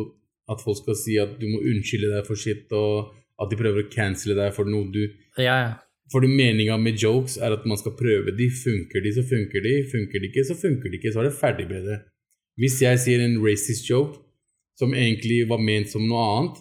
at 0.51 0.63
folk 0.63 0.79
skal 0.83 0.99
si 0.99 1.17
at 1.19 1.37
du 1.41 1.47
må 1.51 1.63
unnskylde 1.73 2.13
deg 2.13 2.27
for 2.27 2.39
shit, 2.39 2.67
og 2.77 3.11
at 3.41 3.51
de 3.51 3.59
prøver 3.59 3.87
å 3.87 3.91
cancele 3.91 4.37
deg 4.39 4.53
for 4.55 4.69
noe 4.69 4.91
du 4.93 5.03
Ja, 5.39 5.55
ja. 5.55 5.71
Fordi 6.11 6.27
meninga 6.27 6.75
med 6.83 6.99
jokes 6.99 7.37
er 7.39 7.55
at 7.55 7.67
man 7.71 7.79
skal 7.79 7.95
prøve 7.95 8.33
de. 8.35 8.49
Funker 8.51 9.03
de, 9.05 9.13
så 9.15 9.23
funker 9.23 9.63
de. 9.63 9.77
Funker 9.93 10.19
de 10.19 10.27
ikke, 10.27 10.43
så 10.49 10.57
funker 10.59 10.91
de 10.91 10.99
ikke. 10.99 11.13
Så 11.15 11.21
er 11.23 11.29
det 11.29 11.37
ferdig 11.39 11.69
med 11.71 11.85
det. 11.87 12.01
Hvis 12.59 12.81
jeg 12.83 12.99
sier 12.99 13.23
en 13.23 13.37
racist 13.45 13.87
joke 13.87 14.19
som 14.81 14.91
egentlig 14.91 15.45
var 15.49 15.63
ment 15.63 15.93
som 15.93 16.03
noe 16.09 16.25
annet, 16.33 16.59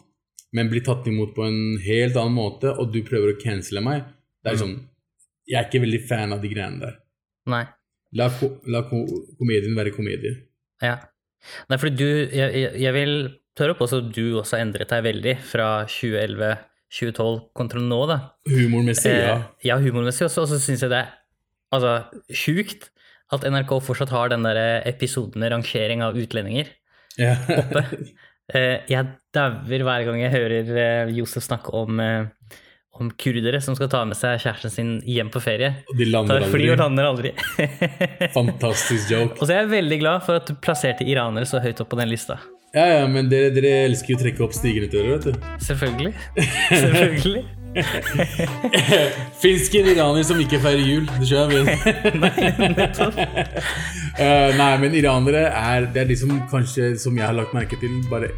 men 0.54 0.70
blir 0.70 0.86
tatt 0.86 1.08
imot 1.10 1.34
på 1.34 1.48
en 1.48 1.80
helt 1.82 2.18
annen 2.18 2.38
måte, 2.38 2.70
og 2.78 2.94
du 2.94 3.02
prøver 3.06 3.34
å 3.34 3.40
cancele 3.42 3.82
meg, 3.82 4.06
det 4.46 4.54
er 4.54 4.56
Mm. 4.56 4.62
sånn 4.62 4.78
Jeg 5.50 5.60
er 5.60 5.68
ikke 5.68 5.84
veldig 5.84 6.02
fan 6.08 6.36
av 6.36 6.44
de 6.44 6.52
greiene 6.52 6.82
der. 6.84 6.98
Nei. 7.50 7.64
La, 8.18 8.30
ko, 8.34 8.52
la 8.70 8.84
ko, 8.90 9.04
komedien 9.38 9.78
være 9.78 9.94
komedie. 9.94 10.36
Ja. 10.82 10.98
Nei, 11.70 11.78
fordi 11.80 11.96
du 11.96 12.36
Jeg, 12.36 12.72
jeg, 12.82 12.94
vil 12.96 13.14
tørre 13.58 13.76
å 13.76 13.80
påstå 13.80 14.02
at 14.02 14.10
du 14.16 14.24
også 14.40 14.58
har 14.58 14.66
endret 14.66 14.92
deg 14.92 15.06
veldig 15.06 15.36
fra 15.52 15.68
2011, 15.90 16.64
2012 17.00 17.40
kontra 17.58 17.84
nå, 17.84 18.00
da. 18.10 18.20
Humormessig, 18.50 19.14
ja. 19.14 19.36
Eh, 19.36 19.68
ja, 19.70 19.78
humormessig 19.82 20.28
også, 20.28 20.46
og 20.46 20.52
så 20.52 20.62
syns 20.62 20.86
jeg 20.86 20.94
det 20.94 21.04
er 21.04 21.14
altså, 21.76 21.94
sjukt 22.34 22.90
at 23.36 23.46
NRK 23.46 23.76
fortsatt 23.86 24.14
har 24.14 24.32
den 24.34 24.48
der 24.48 24.82
episoden 24.90 25.44
med 25.44 25.54
rangering 25.54 26.06
av 26.06 26.18
utlendinger. 26.18 26.74
ja. 27.20 27.38
oppe. 27.62 27.86
Eh, 28.50 28.82
jeg 28.90 29.06
dauer 29.36 29.84
hver 29.86 30.08
gang 30.08 30.24
jeg 30.24 30.34
hører 30.34 30.70
eh, 30.82 31.12
Josef 31.14 31.44
snakke 31.46 31.70
om, 31.78 32.00
eh, 32.02 32.32
om 33.00 33.10
kurdere 33.12 33.62
som 33.62 33.76
skal 33.78 33.90
ta 33.92 34.02
med 34.08 34.18
seg 34.18 34.40
kjæresten 34.44 34.74
sin 34.74 34.94
hjem 35.08 35.30
på 35.32 35.42
ferie. 35.44 35.72
Og 35.92 36.00
de 36.00 36.08
lander 36.10 36.42
Tar 36.42 36.52
fly 36.52 36.70
og 36.74 36.80
lander 36.82 37.10
aldri. 37.10 37.34
Fantastisk 38.38 39.12
joke. 39.14 39.38
og 39.38 39.46
så 39.46 39.54
er 39.54 39.62
jeg 39.64 39.74
veldig 39.76 40.00
glad 40.02 40.26
for 40.26 40.40
at 40.42 40.50
du 40.50 40.58
plasserte 40.60 41.08
iranere 41.08 41.48
så 41.50 41.62
høyt 41.64 41.80
opp 41.84 41.92
på 41.94 42.00
den 42.02 42.12
lista. 42.12 42.40
Ja, 42.76 42.84
ja, 42.86 43.06
men 43.10 43.32
dere, 43.32 43.50
dere 43.54 43.86
elsker 43.88 44.14
jo 44.14 44.20
å 44.20 44.22
trekke 44.22 44.44
opp 44.46 44.54
stigene 44.54 44.90
til 44.92 45.02
dere, 45.02 45.16
vet 45.16 45.26
du. 45.26 45.48
Selvfølgelig. 45.66 46.12
Selvfølgelig. 46.70 47.46
Finsken 49.42 49.90
iraner 49.94 50.26
som 50.26 50.42
ikke 50.42 50.60
feirer 50.62 50.86
jul. 50.86 51.10
Det 51.18 51.30
skjønner. 51.32 51.66
Nettopp. 52.78 53.18
Eh, 54.20 54.52
nei, 54.60 54.72
men 54.82 54.96
iranere 54.98 55.48
er 55.50 55.90
Det 55.94 56.04
er 56.04 56.10
de 56.10 56.18
som 56.20 56.36
kanskje, 56.52 56.92
som 57.02 57.18
jeg 57.18 57.26
har 57.26 57.38
lagt 57.38 57.58
merke 57.58 57.80
til, 57.82 58.02
bare 58.12 58.34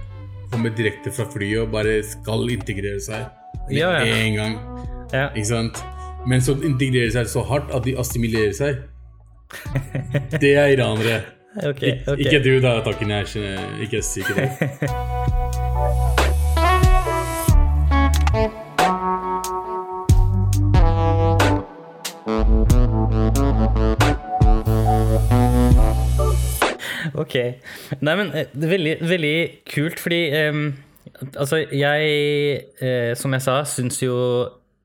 kommer 0.51 0.71
direkte 0.75 1.11
fra 1.15 1.27
flyet 1.31 1.65
og 1.65 1.71
bare 1.75 1.99
skal 2.03 2.47
integrere 2.51 2.99
seg 3.03 3.27
med 3.69 3.77
Ja, 3.77 3.91
ja. 3.91 4.15
en 4.25 4.33
gang. 4.35 4.57
Ja. 5.13 5.27
Ikke 5.35 5.47
sant? 5.47 5.83
Men 6.27 6.41
så 6.41 6.55
integrerer 6.63 7.11
seg 7.11 7.29
så 7.31 7.43
hardt 7.49 7.71
at 7.75 7.85
de 7.85 7.97
assimilerer 7.99 8.53
seg. 8.53 8.75
Det 10.41 10.55
er 10.55 10.73
iranere. 10.75 11.21
okay, 11.69 11.97
Ik 11.99 12.07
ok. 12.07 12.19
Ikke 12.19 12.43
du, 12.43 12.53
da, 12.63 12.79
Takken. 12.85 13.09
Jeg 13.09 13.19
er 13.19 13.25
ikke, 13.25 13.97
ikke 13.97 14.01
si 14.01 14.19
ikke 14.19 14.35
det. 14.35 14.49
Ok. 27.13 27.35
Nei, 28.01 28.15
men 28.17 28.31
eh, 28.33 28.47
det 28.53 28.65
er 28.67 28.71
veldig, 28.71 28.93
veldig 29.09 29.35
kult, 29.73 29.99
fordi 30.01 30.21
em, 30.35 30.61
Altså, 31.37 31.61
jeg, 31.71 32.65
eh, 32.81 33.13
som 33.19 33.33
jeg 33.35 33.41
sa, 33.45 33.59
syns 33.67 33.99
jo 34.01 34.15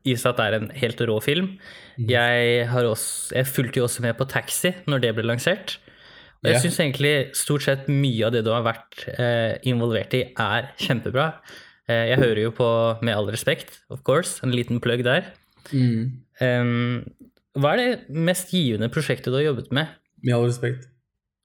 Isat 0.07 0.39
er 0.39 0.55
en 0.61 0.69
helt 0.71 1.01
rå 1.09 1.17
film. 1.25 1.57
Jeg, 1.99 2.67
har 2.69 2.85
også, 2.87 3.33
jeg 3.35 3.47
fulgte 3.49 3.81
jo 3.81 3.87
også 3.89 4.03
med 4.05 4.15
på 4.19 4.27
Taxi 4.29 4.71
når 4.87 5.01
det 5.03 5.15
ble 5.17 5.25
lansert. 5.27 5.79
Og 6.45 6.51
jeg 6.51 6.55
Ja. 6.55 6.61
syns 6.63 6.77
egentlig 6.79 7.15
stort 7.35 7.63
sett 7.65 7.89
mye 7.89 8.27
av 8.29 8.33
det 8.37 8.45
du 8.45 8.51
har 8.53 8.63
vært 8.63 9.07
eh, 9.19 9.57
involvert 9.67 10.13
i, 10.15 10.21
er 10.39 10.69
kjempebra. 10.79 11.31
Eh, 11.89 12.11
jeg 12.13 12.19
hører 12.21 12.43
jo 12.45 12.51
på 12.55 12.69
Med 13.03 13.15
all 13.17 13.27
respekt, 13.33 13.81
of 13.91 14.03
course, 14.05 14.39
en 14.45 14.53
liten 14.53 14.79
plugg 14.81 15.03
der. 15.03 15.33
Em, 16.41 17.03
hva 17.57 17.73
er 17.75 17.81
det 17.81 18.11
mest 18.13 18.53
givende 18.53 18.91
prosjektet 18.93 19.33
du 19.33 19.39
har 19.41 19.47
jobbet 19.49 19.73
med? 19.75 19.89
Med 20.23 20.35
all 20.37 20.47
respekt. 20.47 20.87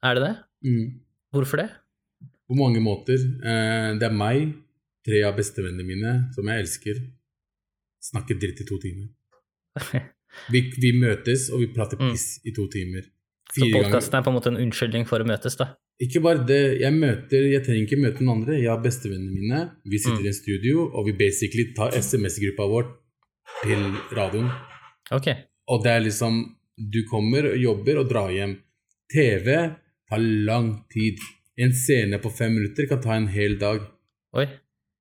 Er 0.04 0.18
det 0.18 0.24
det? 0.28 0.36
Mm. 0.68 1.00
Hvorfor 1.34 1.62
det? 1.64 1.70
På 2.50 2.58
mange 2.60 2.82
måter. 2.84 3.16
Eh, 3.42 3.94
det 3.98 4.04
er 4.10 4.14
meg, 4.14 4.54
tre 5.06 5.24
av 5.28 5.36
bestevennene 5.38 5.86
mine, 5.88 6.12
som 6.36 6.48
jeg 6.52 6.64
elsker. 6.66 7.00
Snakker 8.12 8.38
dritt 8.42 8.62
i 8.62 8.68
to 8.70 8.78
timer. 8.82 9.10
Vi, 10.48 10.62
vi 10.80 10.94
møtes, 10.96 11.50
og 11.52 11.60
vi 11.60 11.66
prater 11.76 12.00
piss 12.00 12.38
i 12.48 12.54
to 12.56 12.64
timer. 12.72 13.04
Fire 13.52 13.68
Så 13.68 13.72
podkasten 13.76 14.16
er 14.16 14.22
på 14.24 14.32
en 14.32 14.36
måte 14.38 14.48
en 14.54 14.60
unnskyldning 14.64 15.04
for 15.10 15.20
å 15.20 15.26
møtes, 15.28 15.58
da. 15.60 15.66
Ikke 16.02 16.22
bare 16.24 16.46
det, 16.48 16.60
jeg 16.80 16.96
møter 16.96 17.44
Jeg 17.52 17.66
trenger 17.66 17.84
ikke 17.84 18.00
møte 18.00 18.24
noen 18.24 18.38
andre. 18.40 18.56
Jeg 18.62 18.70
har 18.72 18.80
bestevennene 18.82 19.36
mine. 19.36 19.60
Vi 19.84 20.00
sitter 20.00 20.22
Mm. 20.22 20.24
i 20.24 20.32
en 20.32 20.38
studio, 20.38 20.86
og 20.96 21.06
vi 21.10 21.14
basically 21.20 21.66
tar 21.76 21.92
SMS-gruppa 22.00 22.64
vår 22.72 22.88
til 23.60 23.84
radioen. 24.16 24.48
Okay. 25.12 25.36
Og 25.68 25.84
det 25.84 25.92
er 25.92 26.00
liksom 26.08 26.40
Du 26.80 27.04
kommer 27.12 27.52
og 27.52 27.58
jobber 27.60 28.00
og 28.00 28.08
drar 28.10 28.32
hjem. 28.32 28.56
TV 29.12 29.76
tar 30.10 30.18
lang 30.48 30.86
tid. 30.90 31.20
En 31.60 31.74
scene 31.76 32.18
på 32.24 32.32
fem 32.32 32.56
minutter 32.56 32.88
kan 32.88 33.02
ta 33.04 33.14
en 33.20 33.28
hel 33.28 33.60
dag. 33.60 33.84
Oi. 34.34 34.48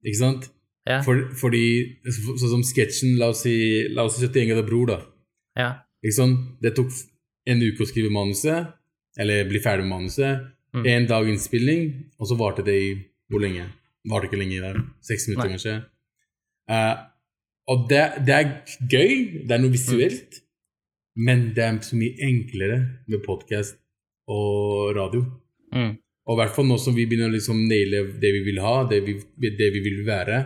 Ikke 0.04 0.16
sant? 0.19 0.49
Ja. 0.88 1.00
For, 1.04 1.28
fordi 1.37 1.62
så- 2.09 2.37
Sånn 2.40 2.49
som 2.57 2.62
sketsjen 2.64 3.19
La 3.21 3.28
oss 3.35 3.42
si, 3.45 3.87
la 3.92 4.04
oss 4.09 4.16
si 4.16 4.25
71 4.26 4.49
grader 4.49 4.66
bror, 4.66 4.87
da. 4.87 4.99
ja. 5.57 5.71
Ikke 6.02 6.16
sant? 6.16 6.38
Det 6.62 6.75
tok 6.75 6.88
en 7.47 7.61
uke 7.61 7.85
å 7.85 7.87
skrive 7.88 8.09
manuset, 8.11 8.71
eller 9.19 9.45
bli 9.45 9.59
ferdig 9.61 9.85
med 9.85 9.92
manuset. 9.99 10.47
Mm. 10.73 10.87
En 10.87 11.07
dag 11.11 11.28
innspilling, 11.28 11.83
og 12.19 12.26
så 12.30 12.37
varte 12.38 12.64
det 12.64 12.75
i 12.80 12.90
Hvor 13.30 13.40
lenge? 13.42 13.66
Varte 14.09 14.26
ikke 14.30 14.38
lenge 14.40 14.57
i 14.57 14.61
dag. 14.64 14.76
Seks 15.04 15.28
minutter, 15.28 15.49
Nei. 15.50 15.59
kanskje. 15.59 15.75
Uh, 16.71 16.97
og 17.69 17.85
det, 17.90 18.00
det 18.26 18.35
er 18.35 18.49
gøy, 18.88 19.45
det 19.47 19.52
er 19.52 19.61
noe 19.61 19.71
visuelt, 19.75 20.40
men 21.16 21.50
det 21.54 21.62
er 21.66 21.78
så 21.85 21.99
mye 22.00 22.16
enklere 22.26 22.78
med 23.07 23.23
podkast 23.26 23.76
og 24.30 24.97
radio. 24.97 25.21
Mm. 25.75 25.99
Og 26.30 26.37
i 26.37 26.38
hvert 26.38 26.54
fall 26.54 26.68
nå 26.68 26.76
som 26.78 26.94
vi 26.94 27.08
begynner 27.10 27.26
å 27.26 27.34
liksom 27.34 27.64
naile 27.66 28.04
det 28.22 28.30
vi 28.37 28.44
vil 28.46 28.60
ha, 28.62 28.84
det 28.87 29.00
vi, 29.02 29.16
det 29.42 29.70
vi 29.75 29.80
vil 29.82 30.04
være. 30.06 30.38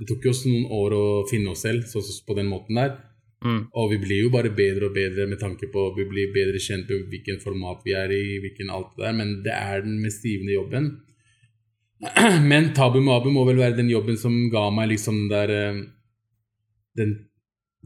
Det 0.00 0.08
tok 0.08 0.26
jo 0.26 0.32
oss 0.32 0.42
noen 0.48 0.64
år 0.74 0.96
å 0.96 1.04
finne 1.30 1.52
oss 1.52 1.62
selv 1.66 1.86
så, 1.86 2.02
så, 2.02 2.16
på 2.26 2.34
den 2.34 2.48
måten 2.50 2.80
der. 2.80 2.96
Mm. 3.44 3.60
Og 3.78 3.92
vi 3.92 4.00
blir 4.02 4.24
jo 4.24 4.32
bare 4.34 4.50
bedre 4.52 4.88
og 4.88 4.96
bedre 4.96 5.24
med 5.30 5.38
tanke 5.40 5.70
på 5.72 5.86
Vi 5.96 6.04
blir 6.10 6.32
bedre 6.34 6.58
kjent 6.60 6.90
med 6.90 7.06
hvilken 7.12 7.38
format 7.40 7.86
vi 7.86 7.94
er 7.96 8.10
i, 8.12 8.40
hvilken 8.42 8.72
alt 8.74 8.90
det 8.96 9.06
der, 9.06 9.14
men 9.16 9.30
det 9.46 9.54
er 9.54 9.86
den 9.86 10.00
mest 10.02 10.26
givende 10.26 10.56
jobben. 10.56 10.90
Men 12.50 12.70
Tabu 12.72 13.02
Mabu 13.04 13.28
må 13.28 13.42
vel 13.44 13.58
være 13.60 13.76
den 13.76 13.90
jobben 13.92 14.16
som 14.16 14.32
ga 14.48 14.70
meg 14.72 14.86
liksom 14.94 15.18
den 15.28 15.32
der 15.34 15.50
eh, 15.52 15.80
Den, 16.96 17.10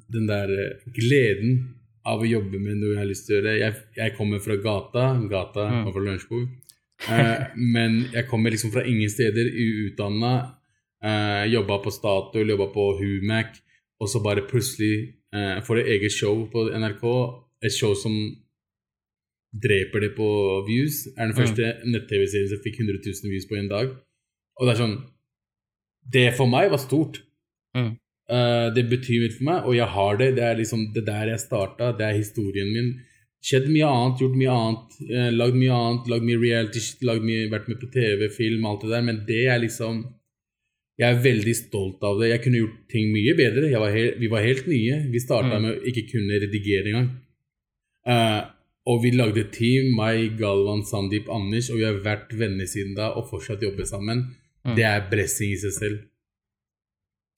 den 0.06 0.28
der 0.30 0.52
eh, 0.54 0.84
gleden 0.94 1.56
av 2.06 2.22
å 2.22 2.28
jobbe 2.28 2.60
med 2.62 2.78
noe 2.78 2.92
jeg 2.92 3.00
har 3.00 3.08
lyst 3.10 3.26
til 3.26 3.34
å 3.34 3.40
gjøre. 3.40 3.54
Jeg, 3.58 3.80
jeg 3.98 4.14
kommer 4.14 4.42
fra 4.44 4.56
gata. 4.60 5.08
Gata 5.30 5.66
Mm. 5.66 5.80
kommer 5.82 5.96
fra 5.96 6.04
Lørenskog. 6.06 6.46
Eh, 7.10 7.46
men 7.56 8.04
jeg 8.14 8.26
kommer 8.30 8.50
liksom 8.54 8.72
fra 8.72 8.84
ingen 8.88 9.10
steder, 9.10 9.50
uutdanna. 9.50 10.34
Uh, 11.04 11.44
jobba 11.52 11.76
på 11.84 11.90
Statoil, 11.92 12.48
jobba 12.54 12.70
på 12.72 12.84
Humac, 12.96 13.58
og 14.00 14.08
så 14.08 14.22
bare 14.24 14.46
plutselig 14.48 14.94
eh, 15.36 15.58
får 15.66 15.82
jeg 15.82 15.90
eget 15.98 16.14
show 16.14 16.46
på 16.48 16.62
NRK. 16.72 17.04
Et 17.66 17.72
show 17.74 17.92
som 17.98 18.14
dreper 19.54 20.00
det 20.00 20.14
på 20.16 20.28
views. 20.66 21.06
Er 21.18 21.26
den 21.28 21.34
Mm. 21.34 21.40
første 21.42 21.66
nett-TV-serien 21.92 22.48
som 22.48 22.62
fikk 22.64 22.80
100 22.80 22.98
000 23.04 23.30
views 23.30 23.46
på 23.50 23.58
en 23.58 23.68
dag. 23.68 23.92
Og 24.58 24.66
det 24.66 24.72
er 24.74 24.80
sånn 24.82 24.96
Det 26.12 26.34
for 26.36 26.46
meg 26.46 26.70
var 26.70 26.78
stort. 26.78 27.20
Mm. 27.74 27.96
Uh, 28.30 28.68
det 28.74 28.88
betyr 28.90 29.22
mye 29.22 29.32
for 29.36 29.44
meg, 29.44 29.64
og 29.64 29.74
jeg 29.76 29.86
har 29.88 30.16
det. 30.16 30.34
Det 30.36 30.44
er 30.44 30.56
liksom 30.56 30.92
det 30.94 31.04
der 31.06 31.28
jeg 31.32 31.40
starta, 31.40 31.92
det 31.96 32.04
er 32.04 32.18
historien 32.18 32.68
min. 32.72 32.90
Skjedd 33.44 33.66
mye 33.68 33.84
annet, 33.84 34.20
gjort 34.22 34.36
mye 34.40 34.52
annet, 34.56 34.94
eh, 35.04 35.30
lagd 35.34 35.56
mye 35.60 35.74
annet, 35.76 36.06
lagd 36.08 36.24
mye 36.24 36.40
reality, 36.40 36.80
shit, 36.80 37.02
mye, 37.04 37.50
vært 37.52 37.66
med 37.68 37.80
på 37.82 37.90
TV, 37.92 38.28
film, 38.32 38.64
alt 38.64 38.80
det 38.86 38.92
der, 38.94 39.02
men 39.04 39.24
det 39.28 39.42
er 39.52 39.58
liksom 39.60 40.04
Jeg 40.96 41.10
er 41.10 41.22
veldig 41.24 41.54
stolt 41.58 42.04
av 42.06 42.20
det. 42.20 42.28
Jeg 42.30 42.42
kunne 42.44 42.58
gjort 42.60 42.76
ting 42.88 43.08
mye 43.10 43.32
bedre. 43.34 43.66
Var 43.82 43.90
helt, 43.90 44.18
vi 44.20 44.28
var 44.30 44.44
helt 44.44 44.66
nye. 44.70 45.10
Vi 45.10 45.18
starta 45.18 45.56
Mm. 45.58 45.62
med 45.62 45.70
å 45.74 45.82
ikke 45.90 46.04
kunne 46.12 46.38
redigere 46.38 46.86
engang. 46.86 47.08
Uh, 48.06 48.46
og 48.86 49.02
vi 49.02 49.10
lagde 49.10 49.40
et 49.40 49.50
team, 49.52 49.88
meg, 49.96 50.38
Galvan, 50.38 50.84
Sandeep, 50.86 51.26
Anders, 51.28 51.68
og 51.70 51.78
vi 51.78 51.84
har 51.88 51.98
vært 51.98 52.30
venner 52.38 52.64
siden 52.64 52.94
da 52.94 53.08
og 53.10 53.26
fortsatt 53.28 53.60
jobber 53.64 53.82
sammen. 53.84 54.36
Mm. 54.64 54.76
Det 54.76 54.84
er 54.84 55.08
blessing 55.10 55.50
i 55.50 55.56
seg 55.56 55.72
selv. 55.72 55.98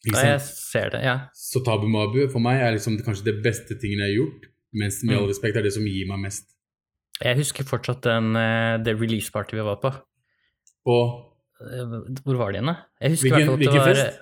Ikke 0.04 0.20
Ja, 0.20 0.32
jeg 0.36 0.40
ser 0.42 0.90
det, 0.90 1.00
ja. 1.02 1.16
Så 1.34 1.64
Tabu 1.64 1.88
Mabu 1.88 2.28
for 2.28 2.38
meg 2.44 2.60
er 2.60 2.76
liksom 2.76 2.98
kanskje 3.02 3.24
det 3.30 3.42
beste 3.42 3.78
tingen 3.80 4.00
jeg 4.04 4.12
har 4.12 4.18
gjort, 4.20 4.48
mens 4.76 5.00
med 5.04 5.16
Mm. 5.16 5.22
all 5.22 5.28
respekt 5.32 5.56
er 5.56 5.62
det 5.66 5.72
som 5.74 5.84
gir 5.88 6.06
meg 6.10 6.20
mest. 6.28 6.44
Jeg 7.22 7.36
husker 7.38 7.64
fortsatt 7.64 8.02
den, 8.04 8.36
eh, 8.36 8.76
det 8.84 8.96
release-party 9.00 9.56
vi 9.56 9.64
var 9.64 9.80
på. 9.82 9.94
Og 10.86 11.22
Eh, 11.56 11.84
Hvor 12.20 12.36
var 12.36 12.52
det 12.52 12.58
igjen, 12.60 12.66
da? 12.68 12.74
Jeg 13.00 13.10
husker 13.14 13.30
Hvilken- 13.32 13.56
hvilken 13.56 13.78
var 13.80 13.94
fest? 13.94 14.18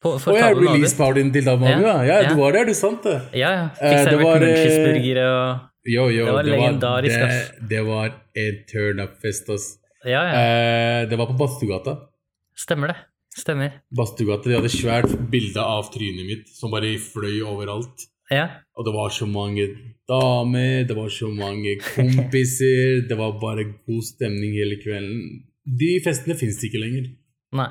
På, 0.00 0.12
for 0.22 0.36
jeg 0.36 0.54
Tabu 0.54 0.60
release-partyen 0.68 1.32
til 1.34 1.42
Tabu 1.42 1.64
Mabu, 1.64 1.82
ja. 1.82 1.96
Ja, 1.96 2.02
ja. 2.06 2.18
ja. 2.22 2.28
Du 2.34 2.40
var 2.40 2.52
der, 2.52 2.64
du, 2.68 2.72
sant 2.74 3.02
det? 3.02 3.16
Ja, 3.34 3.50
ja. 3.50 3.64
Eh, 3.64 3.90
Fikk 3.90 3.96
det 3.96 4.04
servert 4.06 4.22
var, 4.22 4.36
eh, 4.36 4.46
munchiesburgere 4.46 5.24
og 5.26 5.60
Jo, 5.86 6.04
jo. 6.08 6.24
Det 6.26 6.34
var 6.36 6.42
legendarisk, 6.44 7.18
det, 7.18 7.30
ass. 7.30 7.50
det 7.68 7.82
var 7.88 8.14
en 8.36 8.56
turn-up-fest, 8.70 9.50
ass. 9.50 9.66
Ja, 10.04 10.22
ja. 10.22 10.34
Eh, 10.38 11.06
det 11.10 11.18
var 11.18 11.26
på 11.26 11.36
Badstuegata. 11.36 11.96
Stemmer 12.56 12.86
det. 12.94 12.96
Stemmer. 13.36 13.72
Badstuegata, 13.92 14.44
De 14.44 14.54
hadde 14.54 14.70
svært 14.70 15.10
bilde 15.30 15.58
av 15.58 15.90
trynet 15.90 16.26
mitt 16.30 16.48
som 16.48 16.70
bare 16.70 16.94
fløy 16.96 17.42
overalt. 17.42 18.06
Ja. 18.32 18.46
Og 18.76 18.86
det 18.88 18.92
var 18.94 19.12
så 19.14 19.26
mange 19.30 19.66
damer, 20.10 20.84
det 20.88 20.96
var 20.96 21.08
så 21.12 21.28
mange 21.34 21.76
kompiser. 21.82 23.00
Det 23.08 23.16
var 23.18 23.36
bare 23.42 23.64
god 23.86 24.02
stemning 24.06 24.54
hele 24.56 24.78
kvelden. 24.82 25.44
De 25.66 25.92
festene 26.04 26.34
fins 26.38 26.58
ikke 26.66 26.80
lenger. 26.82 27.08
Nei. 27.58 27.70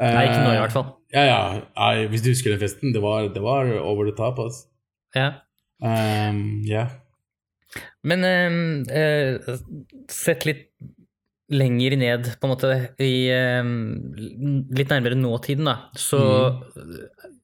Nei, 0.00 0.24
ikke 0.24 0.40
nå 0.40 0.50
i 0.52 0.56
Eh, 0.56 0.62
hvert 0.64 0.72
fall. 0.72 0.88
Ja, 1.12 1.22
ja. 1.28 1.40
Nei, 1.76 2.06
hvis 2.08 2.22
du 2.24 2.30
husker 2.32 2.54
den 2.54 2.60
festen, 2.62 2.94
det 2.94 3.02
var, 3.04 3.28
det 3.34 3.42
var 3.44 3.68
over 3.84 4.08
the 4.08 4.16
top, 4.16 4.38
altså. 4.40 4.66
Ja. 5.14 5.28
Um, 5.84 6.62
yeah. 6.68 6.88
Men 8.04 8.24
eh, 8.24 9.36
uh, 9.36 9.58
sett 10.08 10.46
litt 10.48 10.66
lenger 11.50 11.96
ned, 11.98 12.30
på 12.38 12.46
en 12.46 12.52
måte, 12.52 12.72
i 13.02 13.26
eh, 13.32 13.70
litt 14.78 14.92
nærmere 14.92 15.18
nåtiden, 15.18 15.70
da, 15.70 15.76
så 15.98 16.22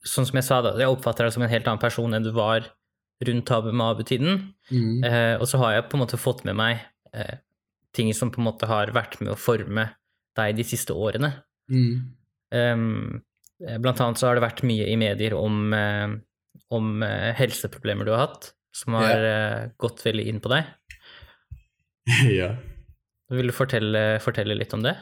Sånn 0.07 0.23
som 0.29 0.37
jeg 0.39 0.47
sa, 0.47 0.61
da, 0.63 0.77
jeg 0.79 0.87
oppfatter 0.87 1.27
deg 1.27 1.33
som 1.35 1.43
en 1.43 1.51
helt 1.51 1.67
annen 1.67 1.83
person 1.83 2.13
enn 2.15 2.23
du 2.23 2.29
var 2.31 2.69
rundt 3.27 3.47
Tabu 3.49 3.73
Mabu-tiden. 3.75 4.53
Mm. 4.71 5.03
Eh, 5.03 5.35
og 5.41 5.49
så 5.51 5.59
har 5.65 5.73
jeg 5.75 5.87
på 5.91 5.99
en 5.99 6.03
måte 6.05 6.21
fått 6.21 6.45
med 6.47 6.55
meg 6.55 6.85
eh, 7.11 7.41
ting 7.97 8.13
som 8.15 8.31
på 8.31 8.39
en 8.39 8.47
måte 8.47 8.69
har 8.71 8.93
vært 8.95 9.17
med 9.19 9.33
å 9.33 9.41
forme 9.41 9.89
deg 10.39 10.61
de 10.61 10.67
siste 10.69 10.95
årene. 10.95 11.33
Mm. 11.73 12.05
Um, 12.55 13.19
blant 13.83 13.99
annet 14.05 14.21
så 14.21 14.29
har 14.29 14.39
det 14.39 14.45
vært 14.45 14.63
mye 14.69 14.87
i 14.93 14.95
medier 15.01 15.35
om, 15.35 15.75
eh, 15.75 16.15
om 16.77 17.03
helseproblemer 17.41 18.07
du 18.07 18.15
har 18.15 18.29
hatt, 18.29 18.53
som 18.77 18.99
har 19.01 19.27
eh, 19.27 19.69
gått 19.81 20.05
veldig 20.07 20.27
inn 20.31 20.43
på 20.45 20.53
deg. 20.53 20.71
ja. 22.39 22.53
Vil 23.35 23.51
du 23.51 23.55
fortelle, 23.57 24.03
fortelle 24.23 24.55
litt 24.59 24.75
om 24.77 24.85
det? 24.85 24.95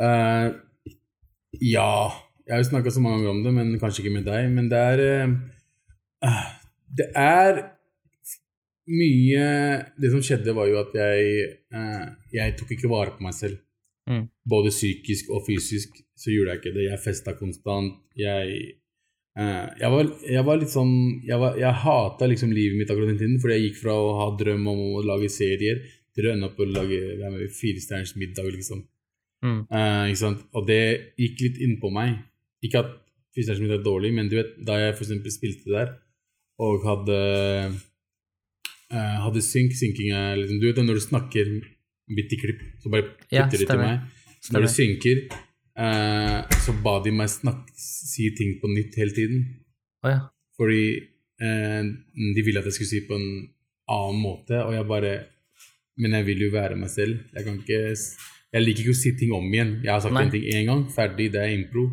Uh, 0.00 0.50
ja 1.60 1.90
Jeg 2.46 2.54
har 2.54 2.62
jo 2.62 2.68
snakka 2.70 2.92
så 2.94 3.02
mange 3.04 3.20
ganger 3.20 3.34
om 3.34 3.42
det, 3.44 3.52
men 3.54 3.74
kanskje 3.82 4.02
ikke 4.04 4.14
med 4.16 4.26
deg. 4.26 4.48
Men 4.54 4.70
det 4.72 4.80
er 4.80 5.02
uh, 6.24 6.48
Det 7.00 7.08
er 7.20 7.60
mye 8.90 9.44
Det 10.00 10.10
som 10.10 10.22
skjedde, 10.24 10.54
var 10.56 10.66
jo 10.70 10.80
at 10.80 10.94
jeg 10.98 11.50
uh, 11.74 12.06
Jeg 12.34 12.56
tok 12.58 12.72
ikke 12.74 12.90
vare 12.90 13.14
på 13.16 13.22
meg 13.26 13.36
selv. 13.36 13.60
Mm. 14.10 14.24
Både 14.50 14.72
psykisk 14.74 15.30
og 15.30 15.44
fysisk 15.46 16.00
så 16.18 16.32
gjorde 16.32 16.56
jeg 16.56 16.62
ikke 16.64 16.74
det. 16.78 16.88
Jeg 16.90 17.02
festa 17.04 17.36
konstant. 17.38 17.98
Jeg 18.18 18.76
jeg, 19.40 19.88
var, 19.88 20.08
jeg 20.26 20.42
var 20.44 20.58
litt 20.58 20.72
sånn 20.72 20.90
Jeg, 21.24 21.38
var- 21.40 21.54
jeg 21.56 21.70
hata 21.84 22.26
liksom 22.28 22.50
livet 22.52 22.76
mitt 22.76 22.90
akkurat 22.90 23.12
den 23.12 23.20
tiden, 23.20 23.38
fordi 23.40 23.54
jeg 23.56 23.68
gikk 23.68 23.78
fra 23.84 23.94
å 23.94 24.08
ha 24.18 24.26
drøm 24.36 24.66
om 24.68 24.80
å 24.98 25.04
lage 25.06 25.30
serier 25.32 25.78
lettere 26.10 26.44
opp 26.44 26.58
og 26.60 26.72
lage 26.74 27.48
firestjerners 27.54 28.16
middag, 28.16 28.50
liksom. 28.50 28.84
Mm. 29.42 29.66
Uh, 29.70 30.08
ikke 30.10 30.20
sant? 30.20 30.42
Og 30.54 30.66
det 30.66 31.14
gikk 31.18 31.40
litt 31.40 31.60
innpå 31.60 31.90
meg. 31.90 32.18
Ikke 32.62 32.82
at 32.82 32.90
firestjerners 33.34 33.62
middag 33.62 33.80
er 33.80 33.84
dårlig, 33.84 34.12
men 34.14 34.28
du 34.28 34.36
vet, 34.36 34.56
da 34.66 34.78
jeg 34.78 34.96
eksempel 34.96 35.32
spilte 35.32 35.70
der 35.70 35.94
og 36.60 36.82
hadde 36.84 37.20
uh, 38.92 39.18
hadde 39.24 39.40
synk, 39.40 39.72
synking 39.72 40.10
er 40.12 40.34
liksom 40.36 40.58
Du 40.60 40.66
vet 40.66 40.82
når 40.84 40.98
du 40.98 41.04
snakker 41.06 41.54
bitte 42.10 42.36
klipp, 42.36 42.60
så 42.82 42.90
bare 42.90 43.06
putter 43.14 43.36
Ja, 43.38 43.46
det 43.46 43.62
til 43.62 43.78
meg. 43.78 44.02
meg. 44.02 44.26
Når 44.52 44.66
du 44.66 44.68
synker, 44.68 45.22
uh, 45.78 46.42
så 46.60 46.74
ba 46.84 46.98
de 47.04 47.14
meg 47.14 47.30
snakke, 47.32 47.72
si 47.80 48.28
ting 48.36 48.58
på 48.60 48.68
nytt 48.68 48.98
hele 49.00 49.14
tiden. 49.16 49.46
Oh, 50.04 50.10
ja. 50.10 50.20
Fordi 50.58 51.06
de 51.40 52.42
ville 52.44 52.60
at 52.60 52.66
jeg 52.68 52.74
skulle 52.76 52.90
si 52.90 52.98
på 53.08 53.16
en 53.16 53.46
annen 53.88 54.18
måte, 54.20 54.58
og 54.60 54.74
jeg 54.74 54.84
bare 54.84 55.12
Men 55.98 56.12
jeg 56.18 56.26
vil 56.26 56.44
jo 56.46 56.50
være 56.54 56.76
meg 56.76 56.90
selv. 56.90 57.18
Jeg 57.34 57.44
kan 57.44 57.56
ikke 57.58 57.80
Jeg 58.52 58.62
liker 58.64 58.80
ikke 58.82 58.90
å 58.96 58.98
si 59.00 59.12
ting 59.18 59.32
om 59.32 59.44
igjen. 59.52 59.76
Jeg 59.84 59.92
har 59.92 60.00
sagt 60.02 60.14
Nei. 60.14 60.24
en 60.24 60.30
ting 60.30 60.42
én 60.44 60.66
gang, 60.66 60.84
ferdig, 60.90 61.28
det 61.32 61.40
er 61.40 61.52
impro. 61.54 61.84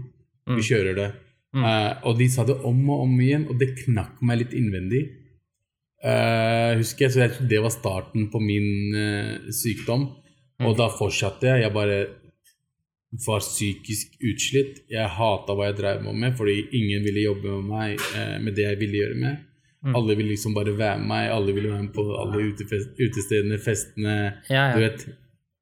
Mm. 0.49 0.55
Vi 0.57 0.63
kjører 0.65 0.95
det. 0.97 1.07
Mm. 1.53 1.63
Uh, 1.63 1.91
og 2.09 2.17
de 2.17 2.27
sa 2.33 2.43
det 2.45 2.55
om 2.65 2.79
og 2.89 3.03
om 3.05 3.19
igjen, 3.21 3.47
og 3.49 3.59
det 3.61 3.75
knakk 3.83 4.21
meg 4.25 4.39
litt 4.41 4.53
innvendig. 4.57 5.03
Uh, 6.03 6.77
husker 6.77 7.05
jeg, 7.07 7.13
så 7.13 7.21
jeg 7.23 7.33
tror 7.35 7.47
det 7.51 7.61
var 7.63 7.73
starten 7.73 8.27
på 8.33 8.41
min 8.41 8.69
uh, 8.95 9.51
sykdom. 9.53 10.07
Og 10.63 10.71
Mm. 10.73 10.77
da 10.79 10.87
fortsatte 10.89 11.45
jeg. 11.45 11.61
Jeg 11.61 11.73
bare 11.73 11.97
var 13.27 13.39
psykisk 13.45 14.17
utslitt. 14.25 14.79
Jeg 14.89 15.07
hata 15.13 15.53
hva 15.53 15.67
jeg 15.69 15.77
drev 15.77 16.01
med, 16.09 16.33
fordi 16.37 16.63
ingen 16.73 17.03
ville 17.05 17.27
jobbe 17.27 17.53
med 17.61 17.69
meg 17.69 18.41
med 18.41 18.55
det 18.57 18.65
jeg 18.65 18.79
ville 18.79 18.97
gjøre 18.97 19.19
med. 19.21 19.37
Mm. 19.85 19.93
Alle 19.95 20.15
ville 20.17 20.33
liksom 20.33 20.55
bare 20.57 20.73
være 20.77 20.97
med 20.99 21.07
meg, 21.11 21.29
alle 21.31 21.53
ville 21.53 21.69
være 21.69 21.83
med 21.85 21.93
på 21.93 22.03
alle 22.17 22.47
utefest, 22.49 22.95
utestedene, 22.97 23.59
festene, 23.61 24.15
Ja, 24.49 24.73
du 24.73 24.81
vet, 24.81 25.05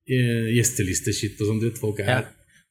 eh, 0.08 0.48
gjestelisteshit 0.56 1.42
og 1.42 1.50
sånn. 1.50 1.60
Du 1.60 1.68
vet, 1.70 1.78
folk 1.82 2.00
er, 2.00 2.06
Ja. 2.06 2.22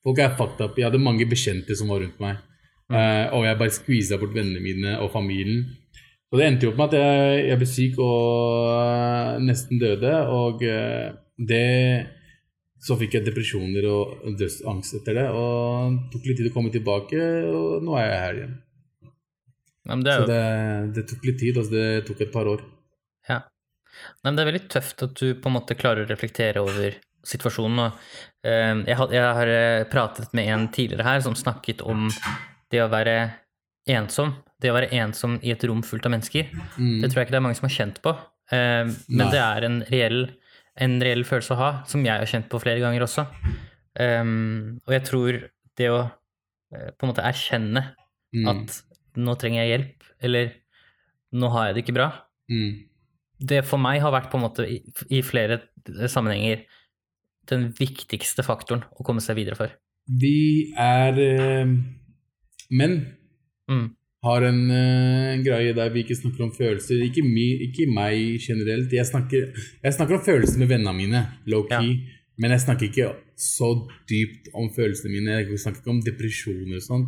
folk 0.02 0.18
er 0.18 0.34
fucked 0.38 0.60
up. 0.64 0.76
Jeg 0.78 0.88
hadde 0.90 1.02
mange 1.04 1.26
bekjente 1.28 1.76
som 1.76 1.88
var 1.88 2.00
rundt 2.00 2.20
meg, 2.20 2.36
Mm. 2.84 2.96
Uh, 2.96 3.34
og 3.38 3.44
jeg 3.46 3.58
bare 3.58 3.70
skvisa 3.72 4.18
bort 4.20 4.34
vennene 4.34 4.60
mine 4.60 4.98
og 5.00 5.10
familien. 5.10 5.64
Og 6.30 6.38
det 6.38 6.46
endte 6.46 6.66
jo 6.66 6.70
opp 6.72 6.76
med 6.76 6.92
at 6.92 6.98
jeg, 7.00 7.46
jeg 7.48 7.58
ble 7.58 7.66
syk 7.66 7.98
og 7.98 8.68
eh, 8.74 9.38
nesten 9.40 9.78
døde, 9.80 10.12
og 10.28 10.60
det 11.48 12.06
så 12.84 12.98
fikk 13.00 13.14
jeg 13.16 13.24
depresjoner 13.24 13.86
og 13.88 14.36
dødsangst 14.36 14.98
etter 14.98 15.14
det, 15.14 15.24
og 15.32 15.94
det 15.94 16.10
tok 16.12 16.26
litt 16.28 16.36
tid 16.42 16.50
å 16.50 16.52
komme 16.52 16.72
tilbake, 16.74 17.20
og 17.48 17.84
nå 17.86 17.96
er 17.96 18.10
jeg 18.10 18.20
her 18.24 18.34
igjen. 18.40 18.56
Ja, 19.84 19.96
det 20.00 20.12
er 20.12 20.20
Så 20.22 20.28
det, 20.30 20.42
det 20.96 21.02
tok 21.10 21.26
litt 21.28 21.38
tid, 21.40 21.58
altså 21.60 21.72
det 21.74 21.88
tok 22.08 22.20
et 22.24 22.32
par 22.32 22.48
år. 22.48 22.62
Ja. 23.28 23.40
Nei, 23.44 24.28
men 24.30 24.36
det 24.36 24.42
er 24.44 24.48
veldig 24.50 24.68
tøft 24.72 25.02
at 25.06 25.14
du 25.20 25.34
på 25.38 25.50
en 25.50 25.54
måte 25.58 25.76
klarer 25.78 26.04
å 26.06 26.10
reflektere 26.10 26.62
over 26.64 26.96
situasjonen. 27.24 27.92
Eh, 28.44 28.72
jeg, 28.88 28.96
har, 28.98 29.48
eh, 29.48 29.84
pratet 29.92 30.32
med 30.36 30.48
en 30.52 30.66
tidligere 30.72 31.06
her 31.06 31.20
som 31.24 31.36
snakket 31.38 31.82
om 31.88 32.08
det 32.72 32.80
å 32.84 32.88
være 32.92 33.16
ensom. 33.88 34.34
Det 34.60 34.72
å 34.72 34.76
være 34.76 34.90
ensom 34.96 35.36
i 35.44 35.52
et 35.52 35.64
rom 35.68 35.82
fullt 35.84 36.08
av 36.08 36.14
mennesker. 36.16 36.48
Mm. 36.76 37.02
Det 37.02 37.10
tror 37.12 37.20
jeg 37.20 37.28
ikke 37.28 37.36
det 37.36 37.40
er 37.42 37.46
mange 37.46 37.58
som 37.60 37.68
har 37.68 37.76
kjent 37.76 38.00
på. 38.04 38.14
Eh, 38.52 38.84
men 38.88 39.22
Nei. 39.26 39.30
det 39.32 39.42
er 39.44 39.68
en 39.68 39.78
reell, 39.92 40.20
en 40.84 40.96
reell 41.04 41.24
følelse 41.28 41.54
å 41.54 41.60
ha, 41.60 41.70
som 41.88 42.04
jeg 42.04 42.24
har 42.24 42.32
kjent 42.32 42.48
på 42.52 42.60
flere 42.64 42.80
ganger 42.82 43.04
også. 43.06 43.26
Og 43.94 44.90
jeg 44.90 45.04
tror 45.06 45.36
det 45.78 45.86
å 45.92 46.00
på 46.74 47.06
en 47.06 47.10
måte 47.12 47.22
erkjenne 47.22 47.84
Mm. 48.34 48.48
at 48.50 48.82
nå 49.16 49.34
trenger 49.40 49.62
jeg 49.64 49.72
hjelp, 49.74 50.06
eller 50.24 50.52
nå 51.34 51.50
har 51.54 51.68
jeg 51.68 51.74
det 51.76 51.84
ikke 51.84 51.98
bra, 52.00 52.10
Mm. 52.50 52.84
det 53.40 53.62
for 53.64 53.80
meg 53.80 54.02
har 54.04 54.12
vært 54.12 54.30
på 54.30 54.36
en 54.36 54.44
måte 54.44 54.66
i, 54.68 54.82
i 55.10 55.22
flere 55.24 55.62
sammenhenger 56.12 56.64
den 57.48 57.70
viktigste 57.78 58.44
faktoren 58.44 58.84
å 58.92 59.04
komme 59.04 59.20
seg 59.24 59.36
videre 59.36 59.56
for. 59.56 59.72
Vi 60.08 60.72
er 60.76 61.18
eh, 61.20 61.72
menn. 62.70 62.98
Mm. 63.68 63.86
Har 64.24 64.44
en 64.48 64.60
eh, 64.72 65.42
greie 65.44 65.72
der 65.76 65.90
vi 65.92 66.04
ikke 66.04 66.16
snakker 66.16 66.46
om 66.46 66.52
følelser. 66.56 67.00
Ikke, 67.04 67.24
my, 67.24 67.46
ikke 67.68 67.88
meg 67.92 68.40
generelt. 68.40 68.92
Jeg 68.92 69.08
snakker, 69.08 69.50
jeg 69.84 69.96
snakker 69.96 70.18
om 70.18 70.24
følelser 70.24 70.60
med 70.62 70.70
vennene 70.72 70.94
mine, 70.96 71.24
low-key. 71.48 71.98
Men 72.40 72.54
jeg 72.56 72.64
snakker 72.64 72.88
ikke 72.88 73.10
så 73.38 73.68
dypt 74.10 74.48
om 74.56 74.70
følelsene 74.74 75.12
mine. 75.12 75.36
Jeg 75.42 75.60
snakker 75.60 75.82
ikke 75.84 75.92
om 75.92 76.00
depresjoner 76.04 76.80
og 76.80 76.86
sånn. 76.88 77.04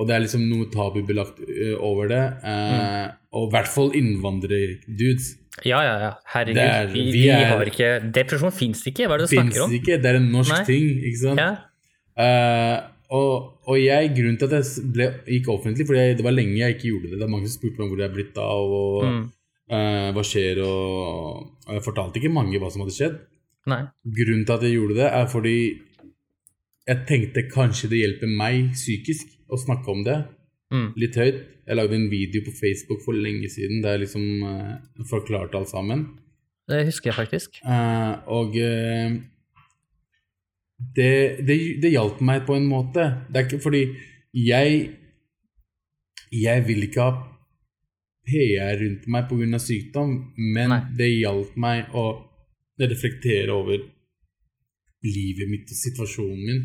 Og 0.00 0.06
det 0.08 0.14
er 0.16 0.22
liksom 0.24 0.46
noe 0.48 0.66
tabubelagt 0.72 1.42
eh, 1.44 1.74
over 1.76 2.08
det. 2.08 2.22
Eh, 2.42 3.10
Og 3.36 3.48
i 3.48 3.50
hvert 3.52 3.68
fall 3.68 3.90
innvandrerdudes. 3.94 5.26
Ja, 5.66 5.82
ja, 5.84 5.96
ja. 6.00 6.12
Herregud. 6.32 6.56
Er- 6.62 6.86
vi, 6.88 7.02
vi 7.12 7.12
vi 7.12 7.28
er- 7.28 7.50
har 7.52 7.68
ikke 7.68 7.90
Depresjon 8.16 8.50
fins 8.54 8.80
ikke. 8.88 9.06
Hva 9.06 9.14
er 9.14 9.18
det 9.18 9.28
du 9.28 9.34
snakker 9.36 9.64
om? 9.66 9.74
ikke. 9.76 9.98
Det 10.02 10.08
er 10.10 10.16
en 10.16 10.30
norsk 10.32 10.54
Nei. 10.56 10.64
ting, 10.64 10.86
ikke 11.04 11.20
sant? 11.20 11.38
Ja. 11.38 11.50
Eh, 12.16 12.80
og, 13.10 13.58
og 13.66 13.76
jeg, 13.78 14.10
grunnen 14.16 14.38
til 14.38 14.46
at 14.48 14.56
jeg 14.56 14.86
ble, 14.94 15.06
gikk 15.26 15.48
offentlig, 15.52 15.86
for 15.86 15.94
det 15.98 16.22
var 16.24 16.32
lenge 16.32 16.56
jeg 16.58 16.76
ikke 16.76 16.88
gjorde 16.92 17.10
det. 17.10 17.18
Det 17.20 17.26
er 17.26 17.32
mange 17.34 17.48
som 17.50 17.58
spurte 17.60 17.78
meg 17.82 17.88
hvor 17.90 17.98
jeg 18.02 18.08
er 18.08 18.14
blitt 18.14 18.38
av, 18.38 18.74
og 18.80 19.04
Mm. 19.04 19.24
eh, 19.70 20.08
hva 20.16 20.22
skjer, 20.26 20.62
og, 20.64 21.50
og 21.66 21.74
jeg 21.76 21.82
fortalte 21.86 22.18
ikke 22.22 22.32
mange 22.32 22.58
hva 22.62 22.70
som 22.72 22.82
hadde 22.84 22.94
skjedd. 22.96 23.18
Nei. 23.66 23.82
Grunnen 24.16 24.46
til 24.46 24.54
at 24.56 24.62
jeg 24.62 24.74
gjorde 24.78 24.96
det, 24.96 25.08
er 25.12 25.26
fordi 25.26 25.56
jeg 26.88 27.04
tenkte 27.06 27.44
kanskje 27.52 27.90
det 27.92 27.98
hjelper 28.02 28.30
meg 28.40 28.72
psykisk 28.74 29.26
å 29.50 29.58
snakke 29.58 29.90
om 29.92 30.04
det 30.06 30.20
Mm. 30.70 30.92
litt 30.94 31.16
høyt. 31.18 31.38
Jeg 31.66 31.76
lagde 31.76 31.96
en 31.98 32.10
video 32.12 32.44
på 32.46 32.52
Facebook 32.54 33.00
for 33.02 33.16
lenge 33.18 33.48
siden 33.50 33.80
der 33.82 33.96
jeg 33.96 34.04
liksom 34.04 34.42
uh, 34.46 34.76
forklarte 35.10 35.58
alt 35.58 35.68
sammen. 35.72 36.04
Det 36.70 36.84
husker 36.86 37.10
jeg 37.10 37.16
faktisk. 37.16 37.58
Uh, 37.66 38.22
og 38.30 38.54
uh, 38.54 39.16
det, 40.94 41.42
det, 41.42 41.56
det 41.82 41.90
hjalp 41.90 42.20
meg 42.22 42.46
på 42.46 42.54
en 42.54 42.68
måte. 42.70 43.08
Det 43.26 43.40
er 43.42 43.48
ikke 43.48 43.62
fordi 43.66 43.82
jeg 44.38 44.96
Jeg 46.30 46.62
vil 46.68 46.84
ikke 46.86 47.02
ha 47.02 47.12
PR 48.30 48.78
rundt 48.78 49.08
meg 49.10 49.26
pga. 49.26 49.58
sykdom, 49.58 50.12
men 50.38 50.68
Nei. 50.70 50.80
det 50.94 51.08
hjalp 51.18 51.56
meg 51.56 51.90
å 51.90 52.04
reflektere 52.78 53.50
over 53.50 53.82
livet 55.02 55.50
mitt 55.50 55.66
og 55.66 55.76
situasjonen 55.76 56.46
min. 56.46 56.62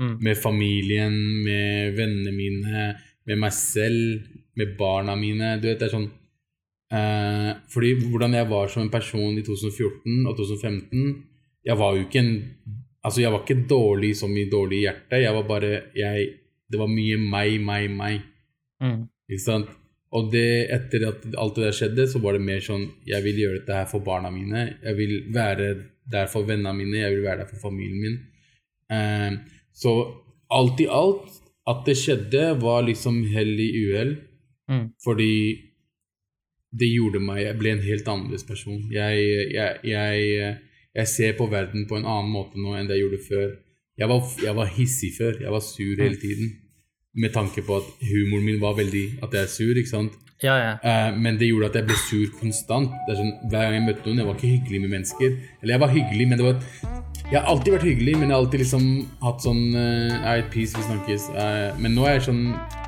Mm. 0.00 0.14
Med 0.24 0.38
familien, 0.40 1.16
med 1.44 1.96
vennene 1.98 2.32
mine, 2.32 2.84
med 3.28 3.40
meg 3.42 3.52
selv, 3.52 4.22
med 4.56 4.76
barna 4.78 5.16
mine. 5.16 5.58
Du 5.60 5.68
vet, 5.68 5.78
det 5.80 5.90
er 5.90 5.92
sånn 5.92 6.08
eh, 6.96 7.50
Fordi 7.72 7.90
hvordan 8.00 8.36
jeg 8.38 8.48
var 8.50 8.70
som 8.72 8.84
en 8.84 8.92
person 8.92 9.36
i 9.38 9.44
2014 9.46 10.24
og 10.24 10.34
2015 10.38 11.12
Jeg 11.68 11.76
var 11.80 11.96
jo 11.96 12.06
ikke 12.06 12.22
en 12.24 12.32
Altså, 13.00 13.22
jeg 13.22 13.32
var 13.32 13.44
ikke 13.44 13.68
dårlig 13.68 14.10
som 14.18 14.34
i 14.36 14.42
dårlig 14.52 14.82
hjerte. 14.82 15.22
Jeg 15.22 15.32
var 15.32 15.46
bare 15.48 15.68
jeg, 15.96 16.26
Det 16.68 16.76
var 16.76 16.90
mye 16.92 17.16
meg, 17.16 17.54
meg, 17.64 17.86
meg. 17.96 18.26
Mm. 18.84 19.06
Ikke 19.30 19.44
sant? 19.44 19.70
Og 20.12 20.28
det, 20.32 20.66
etter 20.74 21.06
at 21.08 21.24
alt 21.38 21.56
det 21.56 21.64
der 21.64 21.76
skjedde, 21.78 22.06
så 22.10 22.20
var 22.22 22.36
det 22.36 22.42
mer 22.44 22.60
sånn 22.64 22.84
Jeg 23.08 23.24
vil 23.24 23.40
gjøre 23.40 23.60
dette 23.62 23.78
her 23.78 23.88
for 23.88 24.04
barna 24.04 24.28
mine. 24.34 24.66
Jeg 24.82 24.98
vil 24.98 25.14
være 25.32 25.70
der 26.10 26.28
for 26.28 26.44
vennene 26.48 26.74
mine. 26.76 27.00
Jeg 27.00 27.14
vil 27.14 27.24
være 27.24 27.44
der 27.44 27.50
for 27.52 27.70
familien 27.70 28.04
min. 28.04 28.20
Eh, 28.90 29.59
så 29.80 29.94
alt 30.52 30.80
i 30.82 30.88
alt, 30.90 31.40
at 31.70 31.84
det 31.86 31.96
skjedde, 31.98 32.44
var 32.60 32.84
liksom 32.86 33.22
hell 33.32 33.52
i 33.60 33.70
uhell. 33.84 34.14
Mm. 34.70 34.86
Fordi 35.02 35.34
det 36.70 36.86
gjorde 36.86 37.18
meg 37.18 37.40
Jeg 37.42 37.58
ble 37.58 37.72
en 37.74 37.82
helt 37.82 38.08
annerledes 38.08 38.46
person. 38.46 38.78
Jeg, 38.94 39.24
jeg, 39.54 39.80
jeg, 39.82 40.56
jeg 40.94 41.10
ser 41.10 41.36
på 41.38 41.48
verden 41.50 41.88
på 41.90 41.98
en 41.98 42.06
annen 42.06 42.30
måte 42.30 42.60
nå 42.60 42.76
enn 42.78 42.86
det 42.86 42.98
jeg 42.98 43.08
gjorde 43.08 43.26
før. 43.26 43.52
Jeg 44.00 44.08
var, 44.08 44.34
jeg 44.44 44.56
var 44.56 44.74
hissig 44.76 45.10
før. 45.18 45.40
Jeg 45.42 45.52
var 45.52 45.64
sur 45.64 46.02
hele 46.04 46.16
tiden. 46.20 46.52
Med 47.20 47.34
tanke 47.34 47.64
på 47.66 47.80
at 47.80 47.88
humoren 48.06 48.46
min 48.46 48.60
var 48.62 48.76
veldig 48.78 49.18
At 49.26 49.32
jeg 49.34 49.42
er 49.42 49.50
sur, 49.50 49.74
ikke 49.74 49.90
sant. 49.90 50.14
Ja, 50.40 50.54
ja. 50.56 50.74
Uh, 50.78 51.18
men 51.20 51.36
det 51.40 51.50
gjorde 51.50 51.72
at 51.72 51.80
jeg 51.80 51.88
ble 51.90 51.98
sur 51.98 52.38
konstant. 52.38 52.94
Det 53.08 53.18
sånn, 53.18 53.34
Hver 53.50 53.66
gang 53.66 53.76
jeg 53.80 53.86
møtte 53.88 54.06
noen, 54.06 54.22
jeg 54.22 54.30
var 54.30 54.38
ikke 54.38 54.54
hyggelig 54.54 54.80
med 54.84 54.94
mennesker. 54.94 55.36
Eller 55.60 55.74
jeg 55.74 55.82
var 55.82 55.94
hyggelig, 55.98 56.28
men 56.30 56.40
det 56.40 56.46
var 56.46 56.99
Jeg 57.30 57.38
har 57.38 57.46
alltid 57.52 57.74
vært 57.76 57.84
hyggelig, 57.86 58.14
men 58.18 58.26
jeg 58.28 58.34
har 58.34 58.40
alltid 58.42 58.62
liksom 58.64 58.86
hatt 59.22 59.44
sånn 59.44 59.60
uh, 59.76 60.14
Right, 60.24 60.48
peace, 60.50 60.74
vi 60.74 60.82
snakkes. 60.88 61.28
Uh, 61.36 61.68
men 61.78 61.94
nå 61.94 62.06
er 62.08 62.16
jeg 62.18 62.24
sånn 62.26 62.40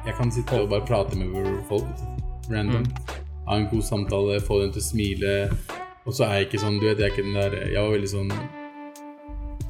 Jeg 0.06 0.16
kan 0.18 0.32
sitte 0.34 0.58
og 0.64 0.70
bare 0.72 0.82
prate 0.88 1.18
med 1.20 1.30
folk. 1.70 1.86
Random. 2.50 2.82
Ha 3.46 3.58
en 3.60 3.68
god 3.70 3.84
samtale, 3.86 4.40
få 4.42 4.58
dem 4.64 4.72
til 4.74 4.82
å 4.82 4.86
smile. 4.88 5.34
Og 6.06 6.16
så 6.16 6.26
er 6.26 6.40
jeg 6.40 6.48
ikke 6.50 6.62
sånn 6.64 6.80
Du 6.82 6.88
vet, 6.88 6.98
jeg 6.98 7.06
er 7.06 7.14
ikke 7.14 7.26
den 7.28 7.38
der 7.38 7.54
Jeg 7.70 7.78
var 7.78 7.92
veldig 7.94 8.10
sånn 8.10 8.32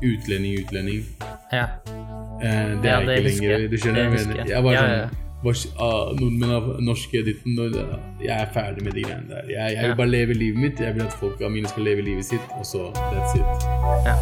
utlending, 0.02 0.54
utlending. 0.64 1.04
ja. 1.52 1.66
Uh, 2.42 2.80
det 2.82 2.88
Ja, 2.88 2.96
er 2.98 3.10
jeg 3.12 3.18
ikke 3.22 3.28
lenger. 3.28 3.68
Du 3.70 3.76
skjønner 3.78 4.08
Det 4.10 4.22
jeg 4.24 4.36
jeg. 4.40 4.48
Jeg 4.50 4.64
var 4.64 4.78
sånn 4.80 4.88
ja, 4.90 5.02
ja. 5.04 5.21
Ah, 5.78 6.12
Nordmenn 6.18 6.50
av 6.54 6.68
norske 6.80 7.18
editen 7.22 7.58
og 7.58 7.74
Jeg 8.22 8.36
er 8.36 8.52
ferdig 8.54 8.84
med 8.86 8.92
de 8.94 9.02
greiene 9.06 9.28
der. 9.28 9.50
Jeg, 9.50 9.76
jeg 9.76 9.88
vil 9.88 9.96
bare 10.02 10.12
leve 10.12 10.38
livet 10.38 10.60
mitt. 10.62 10.80
Jeg 10.80 10.94
vil 10.94 11.06
at 11.06 11.18
folka 11.20 11.48
mine 11.48 11.68
skal 11.68 11.82
leve 11.88 12.02
livet 12.06 12.24
sitt, 12.24 12.46
og 12.58 12.66
så 12.66 12.90
that's 12.94 13.34
it. 13.36 13.46
ja. 14.06 14.16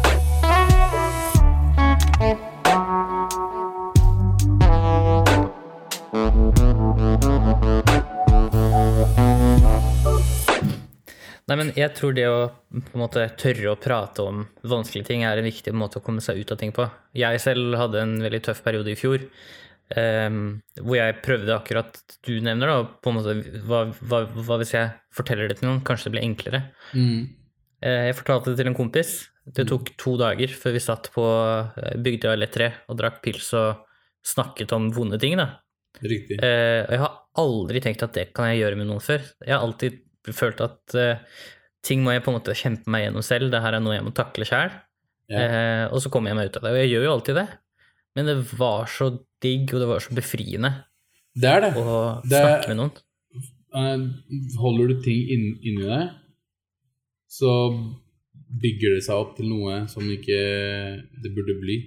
Nei, 11.51 11.57
men 11.57 11.71
men 11.71 11.79
jeg 11.79 11.91
tror 11.97 12.13
det 12.15 12.25
å 12.27 12.39
på 12.71 12.95
en 12.95 13.01
måte 13.01 13.23
tørre 13.39 13.73
å 13.73 13.79
prate 13.79 14.23
om 14.23 14.45
vanskelige 14.67 15.07
ting 15.09 15.21
er 15.27 15.39
en 15.39 15.47
viktig 15.47 15.73
måte 15.75 15.99
å 15.99 16.03
komme 16.03 16.23
seg 16.23 16.39
ut 16.39 16.51
av 16.51 16.59
ting 16.59 16.71
på. 16.75 16.85
Jeg 17.15 17.41
selv 17.43 17.75
hadde 17.79 17.99
en 18.01 18.13
veldig 18.23 18.41
tøff 18.45 18.61
periode 18.63 18.91
i 18.91 18.99
fjor. 18.99 19.23
Um, 19.91 20.61
hvor 20.79 20.95
jeg 20.95 21.17
prøvde 21.25 21.51
akkurat 21.55 21.97
du 22.23 22.35
nevner, 22.43 22.69
da, 22.69 22.83
på 23.03 23.11
en 23.11 23.17
måte 23.17 23.61
hva, 23.67 23.81
hva, 23.99 24.21
hva 24.37 24.57
hvis 24.61 24.75
jeg 24.75 24.91
forteller 25.15 25.49
det 25.51 25.59
til 25.59 25.67
noen? 25.67 25.81
Kanskje 25.87 26.07
det 26.09 26.15
blir 26.15 26.27
enklere. 26.27 26.61
Mm. 26.95 27.25
Uh, 27.83 28.03
jeg 28.07 28.17
fortalte 28.19 28.51
det 28.53 28.61
til 28.61 28.71
en 28.71 28.77
kompis. 28.77 29.15
Det 29.51 29.65
tok 29.67 29.89
to 29.99 30.13
dager 30.21 30.53
før 30.53 30.75
vi 30.75 30.83
satt 30.83 31.09
på 31.15 31.23
Bygdøy 31.25 32.03
Bygdøy 32.05 32.35
Lettre 32.37 32.67
og 32.91 32.99
drakk 32.99 33.17
pils 33.25 33.49
og 33.57 33.81
snakket 34.27 34.71
om 34.77 34.91
vonde 34.93 35.17
ting. 35.19 35.33
da. 35.39 35.49
Riktig. 35.99 36.37
Uh, 36.37 36.85
og 36.85 36.93
jeg 36.93 37.01
har 37.01 37.17
aldri 37.41 37.81
tenkt 37.83 38.05
at 38.05 38.13
det 38.15 38.27
kan 38.37 38.51
jeg 38.51 38.61
gjøre 38.61 38.77
med 38.79 38.87
noen 38.91 39.03
før. 39.03 39.25
Jeg 39.43 39.55
har 39.55 39.65
alltid 39.65 39.97
følt 40.37 40.61
at 40.61 40.95
ting 41.81 42.03
må 42.05 42.13
jeg 42.13 42.21
på 42.21 42.29
en 42.29 42.37
måte 42.37 42.55
kjempe 42.55 42.91
meg 42.93 43.07
gjennom 43.07 43.25
selv. 43.25 43.49
Det 43.51 43.63
her 43.63 43.75
er 43.75 43.83
noe 43.83 43.97
jeg 43.97 44.05
må 44.05 44.13
takle 44.15 44.45
sjæl. 44.47 44.71
Ja. 45.31 45.87
og 45.87 46.01
så 46.03 46.09
kommer 46.11 46.27
jeg 46.27 46.37
meg 46.37 46.49
ut 46.51 46.57
av 46.59 46.65
det. 46.65 46.71
Og 46.75 46.79
jeg 46.81 46.89
gjør 46.91 47.05
jo 47.07 47.11
alltid 47.15 47.37
det. 47.39 47.45
Men 48.15 48.25
det 48.27 48.37
var 48.59 48.85
så 48.91 49.09
digg, 49.41 49.71
og 49.73 49.79
det 49.81 49.87
var 49.87 49.99
så 50.03 50.13
befriende 50.15 50.71
Det 51.35 51.47
er 51.49 51.61
det. 51.61 51.73
å 51.79 52.21
Det 52.27 52.37
er- 52.37 52.61
snakke 52.61 52.67
med 52.73 52.77
noen. 52.77 52.91
Eh, 53.73 54.57
holder 54.59 54.87
du 54.91 55.01
ting 55.01 55.29
inn, 55.31 55.45
inni 55.63 55.85
deg, 55.87 56.09
så 57.31 57.51
bygger 58.61 58.95
det 58.97 59.03
seg 59.05 59.15
opp 59.15 59.37
til 59.37 59.47
noe 59.47 59.87
som 59.87 60.03
ikke 60.11 60.39
det 61.23 61.31
burde 61.33 61.55
bli. 61.61 61.77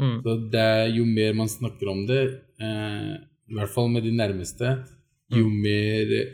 Mm. 0.00 0.22
Så 0.24 0.50
det 0.50 0.60
er, 0.60 0.86
jo 0.96 1.04
mer 1.04 1.34
man 1.34 1.48
snakker 1.48 1.88
om 1.92 2.06
det, 2.08 2.22
eh, 2.60 3.16
i 3.50 3.54
hvert 3.54 3.68
fall 3.72 3.88
med 3.92 4.02
de 4.04 4.10
nærmeste, 4.16 4.86
jo 5.30 5.44
Mm. 5.44 5.60
mer 5.62 6.32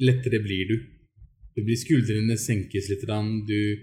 lettere 0.00 0.42
blir 0.44 0.68
du. 0.68 0.76
Det 1.56 1.64
blir 1.64 1.76
Skuldrene 1.76 2.36
senkes 2.36 2.90
litt. 2.90 3.00
Du 3.06 3.78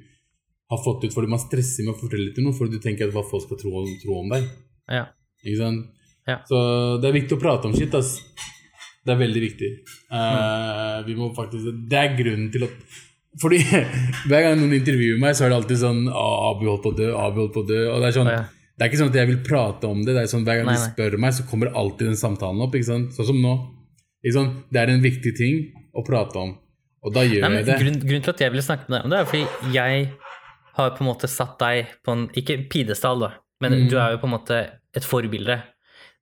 har 0.70 0.78
fått 0.84 1.04
ut 1.06 1.12
fordi 1.14 1.28
man 1.30 1.40
stresser 1.40 1.84
med 1.84 1.96
å 1.96 2.00
fortelle 2.00 2.34
til 2.34 2.44
noen, 2.44 2.54
fordi 2.54 2.74
du 2.74 2.80
tenker 2.80 3.08
at 3.08 3.14
hva 3.14 3.24
folk 3.28 3.44
skal 3.44 3.58
tro, 3.58 3.86
tro 4.04 4.20
om 4.20 4.30
deg. 4.30 4.44
Ja. 4.92 5.06
Ikke 5.44 5.60
sant? 5.60 5.90
Ja. 6.28 6.40
Så 6.48 6.58
det 7.04 7.10
er 7.10 7.18
viktig 7.18 7.38
å 7.38 7.42
prate 7.42 7.68
om 7.68 7.76
shit, 7.76 7.94
ass. 7.98 8.18
Det 9.04 9.12
er 9.12 9.20
veldig 9.20 9.42
viktig. 9.44 9.70
Uh, 10.08 11.04
vi 11.04 11.16
må 11.18 11.28
faktisk 11.36 11.74
Det 11.92 11.98
er 12.00 12.14
grunnen 12.16 12.48
til 12.54 12.64
at 12.70 12.76
Fordi 13.42 13.58
hver 14.30 14.46
gang 14.46 14.62
noen 14.62 14.78
intervjuer 14.78 15.20
meg, 15.20 15.36
så 15.36 15.44
er 15.46 15.52
det 15.52 15.58
alltid 15.58 15.82
sånn 15.82 16.04
'Abu 16.08 16.68
holdt 16.70 16.86
på 16.86 16.94
å 16.94 16.98
dø', 17.00 17.12
Abu 17.12 17.42
holdt 17.44 17.56
på 17.58 17.64
å 17.66 17.68
dø. 17.68 17.82
Og 17.92 18.00
det 18.00 18.12
er 18.12 18.18
sånn 18.20 18.32
ja. 18.32 18.44
Det 18.74 18.86
er 18.86 18.90
ikke 18.90 19.00
sånn 19.04 19.12
at 19.12 19.18
jeg 19.20 19.30
vil 19.30 19.42
prate 19.46 19.90
om 19.90 20.00
det. 20.02 20.16
det 20.16 20.24
er 20.24 20.32
sånn 20.32 20.46
Hver 20.48 20.60
gang 20.60 20.68
Nei, 20.72 20.74
de 20.80 20.88
spør 20.88 21.18
meg, 21.22 21.36
så 21.38 21.46
kommer 21.46 21.70
alltid 21.78 22.10
den 22.10 22.18
samtalen 22.18 22.64
opp. 22.66 22.74
ikke 22.74 22.90
sant? 22.90 23.14
Sånn 23.14 23.30
som 23.30 23.42
nå. 23.42 23.54
Ikke 24.24 24.38
sant? 24.40 24.64
Det 24.74 24.82
er 24.82 24.92
en 24.94 25.04
viktig 25.04 25.34
ting 25.38 25.60
å 25.94 26.04
prate 26.08 26.42
om. 26.42 26.56
Og 27.04 27.14
da 27.14 27.26
gjør 27.28 27.44
Nei, 27.46 27.60
jeg 27.60 27.68
det. 27.68 27.78
grunn, 27.84 28.00
grunnen 28.02 28.26
til 28.26 28.34
at 28.34 28.44
jeg 28.46 28.54
ville 28.54 28.66
snakke 28.66 28.88
med 28.88 28.98
deg 28.98 29.06
om 29.06 29.14
det, 29.14 29.20
er 29.20 29.30
fordi 29.30 29.74
jeg 29.76 30.06
har 30.74 30.94
på 30.96 31.04
en 31.04 31.10
måte 31.12 31.30
satt 31.30 31.58
deg 31.62 31.92
på 32.02 32.16
en 32.16 32.24
Ikke 32.40 32.58
pidestall, 32.72 33.28
da, 33.28 33.30
men 33.64 33.74
Mm. 33.84 33.90
du 33.90 33.96
er 34.00 34.12
jo 34.16 34.20
på 34.22 34.28
en 34.30 34.36
måte 34.36 34.58
et 34.94 35.06
forbilde. 35.08 35.58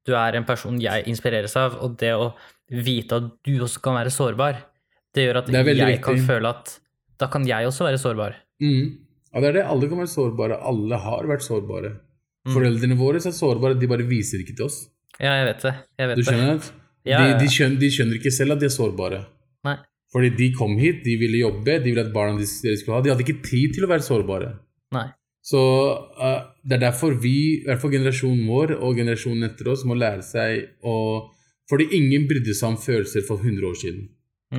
Du 0.07 0.13
er 0.17 0.37
en 0.37 0.45
person 0.47 0.79
jeg 0.81 1.05
inspireres 1.09 1.55
av, 1.59 1.75
og 1.83 1.97
det 2.01 2.13
å 2.15 2.31
vite 2.71 3.17
at 3.19 3.31
du 3.45 3.57
også 3.61 3.81
kan 3.83 3.97
være 3.99 4.13
sårbar, 4.13 4.61
det 5.13 5.25
gjør 5.27 5.41
at 5.41 5.45
Det 5.51 5.53
jeg 5.65 5.75
viktig. 5.75 6.01
kan 6.05 6.17
føle 6.25 6.49
at 6.49 6.77
da 7.19 7.27
kan 7.27 7.43
jeg 7.45 7.67
også 7.67 7.85
være 7.85 7.99
sårbar. 8.01 8.35
Mm. 8.61 8.97
Ja, 9.33 9.39
det 9.41 9.49
er 9.49 9.53
det. 9.59 9.65
Alle 9.65 9.87
kan 9.89 9.97
være 9.99 10.11
sårbare. 10.11 10.57
Alle 10.63 10.97
har 10.97 11.23
vært 11.29 11.43
sårbare. 11.45 11.91
Mm. 12.47 12.53
Foreldrene 12.55 12.97
våre 12.97 13.15
er 13.21 13.31
sårbare, 13.35 13.77
de 13.79 13.87
bare 13.87 14.03
viser 14.07 14.39
ikke 14.41 14.55
til 14.57 14.65
oss. 14.65 14.87
Ja, 15.19 15.35
jeg 15.37 15.45
vet 15.51 15.61
det. 15.61 15.73
Jeg 15.99 16.07
vet 16.09 16.17
Du 16.17 16.23
skjønner? 16.23 16.57
Det. 16.59 16.71
Ja, 17.03 17.17
de, 17.33 17.39
de, 17.39 17.47
skjønner, 17.49 17.79
de 17.81 17.87
skjønner 17.89 18.17
ikke 18.19 18.31
selv 18.31 18.51
at 18.53 18.59
de 18.61 18.65
er 18.67 18.73
sårbare. 18.75 19.25
Nei. 19.65 19.75
Fordi 20.13 20.29
de 20.37 20.51
kom 20.53 20.75
hit, 20.77 20.99
de 21.03 21.15
ville 21.17 21.39
jobbe, 21.41 21.79
de 21.81 21.89
ville 21.89 22.03
at 22.05 22.11
barna 22.13 22.35
deres 22.37 22.59
skulle 22.61 22.93
ha 22.93 23.01
De 23.01 23.09
hadde 23.09 23.23
ikke 23.25 23.41
tid 23.41 23.73
til 23.73 23.85
å 23.85 23.89
være 23.89 24.05
sårbare. 24.05 24.51
Nei. 24.93 25.07
Så 25.41 25.57
eh, 26.21 26.41
det 26.61 26.77
er 26.77 26.83
derfor 26.85 27.15
vi, 27.17 27.35
i 27.61 27.65
hvert 27.65 27.81
fall 27.81 27.93
generasjonen 27.95 28.45
vår 28.49 28.75
og 28.77 28.99
generasjonen 28.99 29.47
etter 29.49 29.71
oss, 29.73 29.85
må 29.87 29.97
lære 29.97 30.25
seg 30.25 30.85
å 30.85 30.95
Fordi 31.71 31.85
ingen 31.95 32.25
brydde 32.27 32.51
seg 32.57 32.73
om 32.73 32.79
følelser 32.81 33.23
for 33.23 33.39
100 33.39 33.63
år 33.63 33.75
siden. 33.79 34.07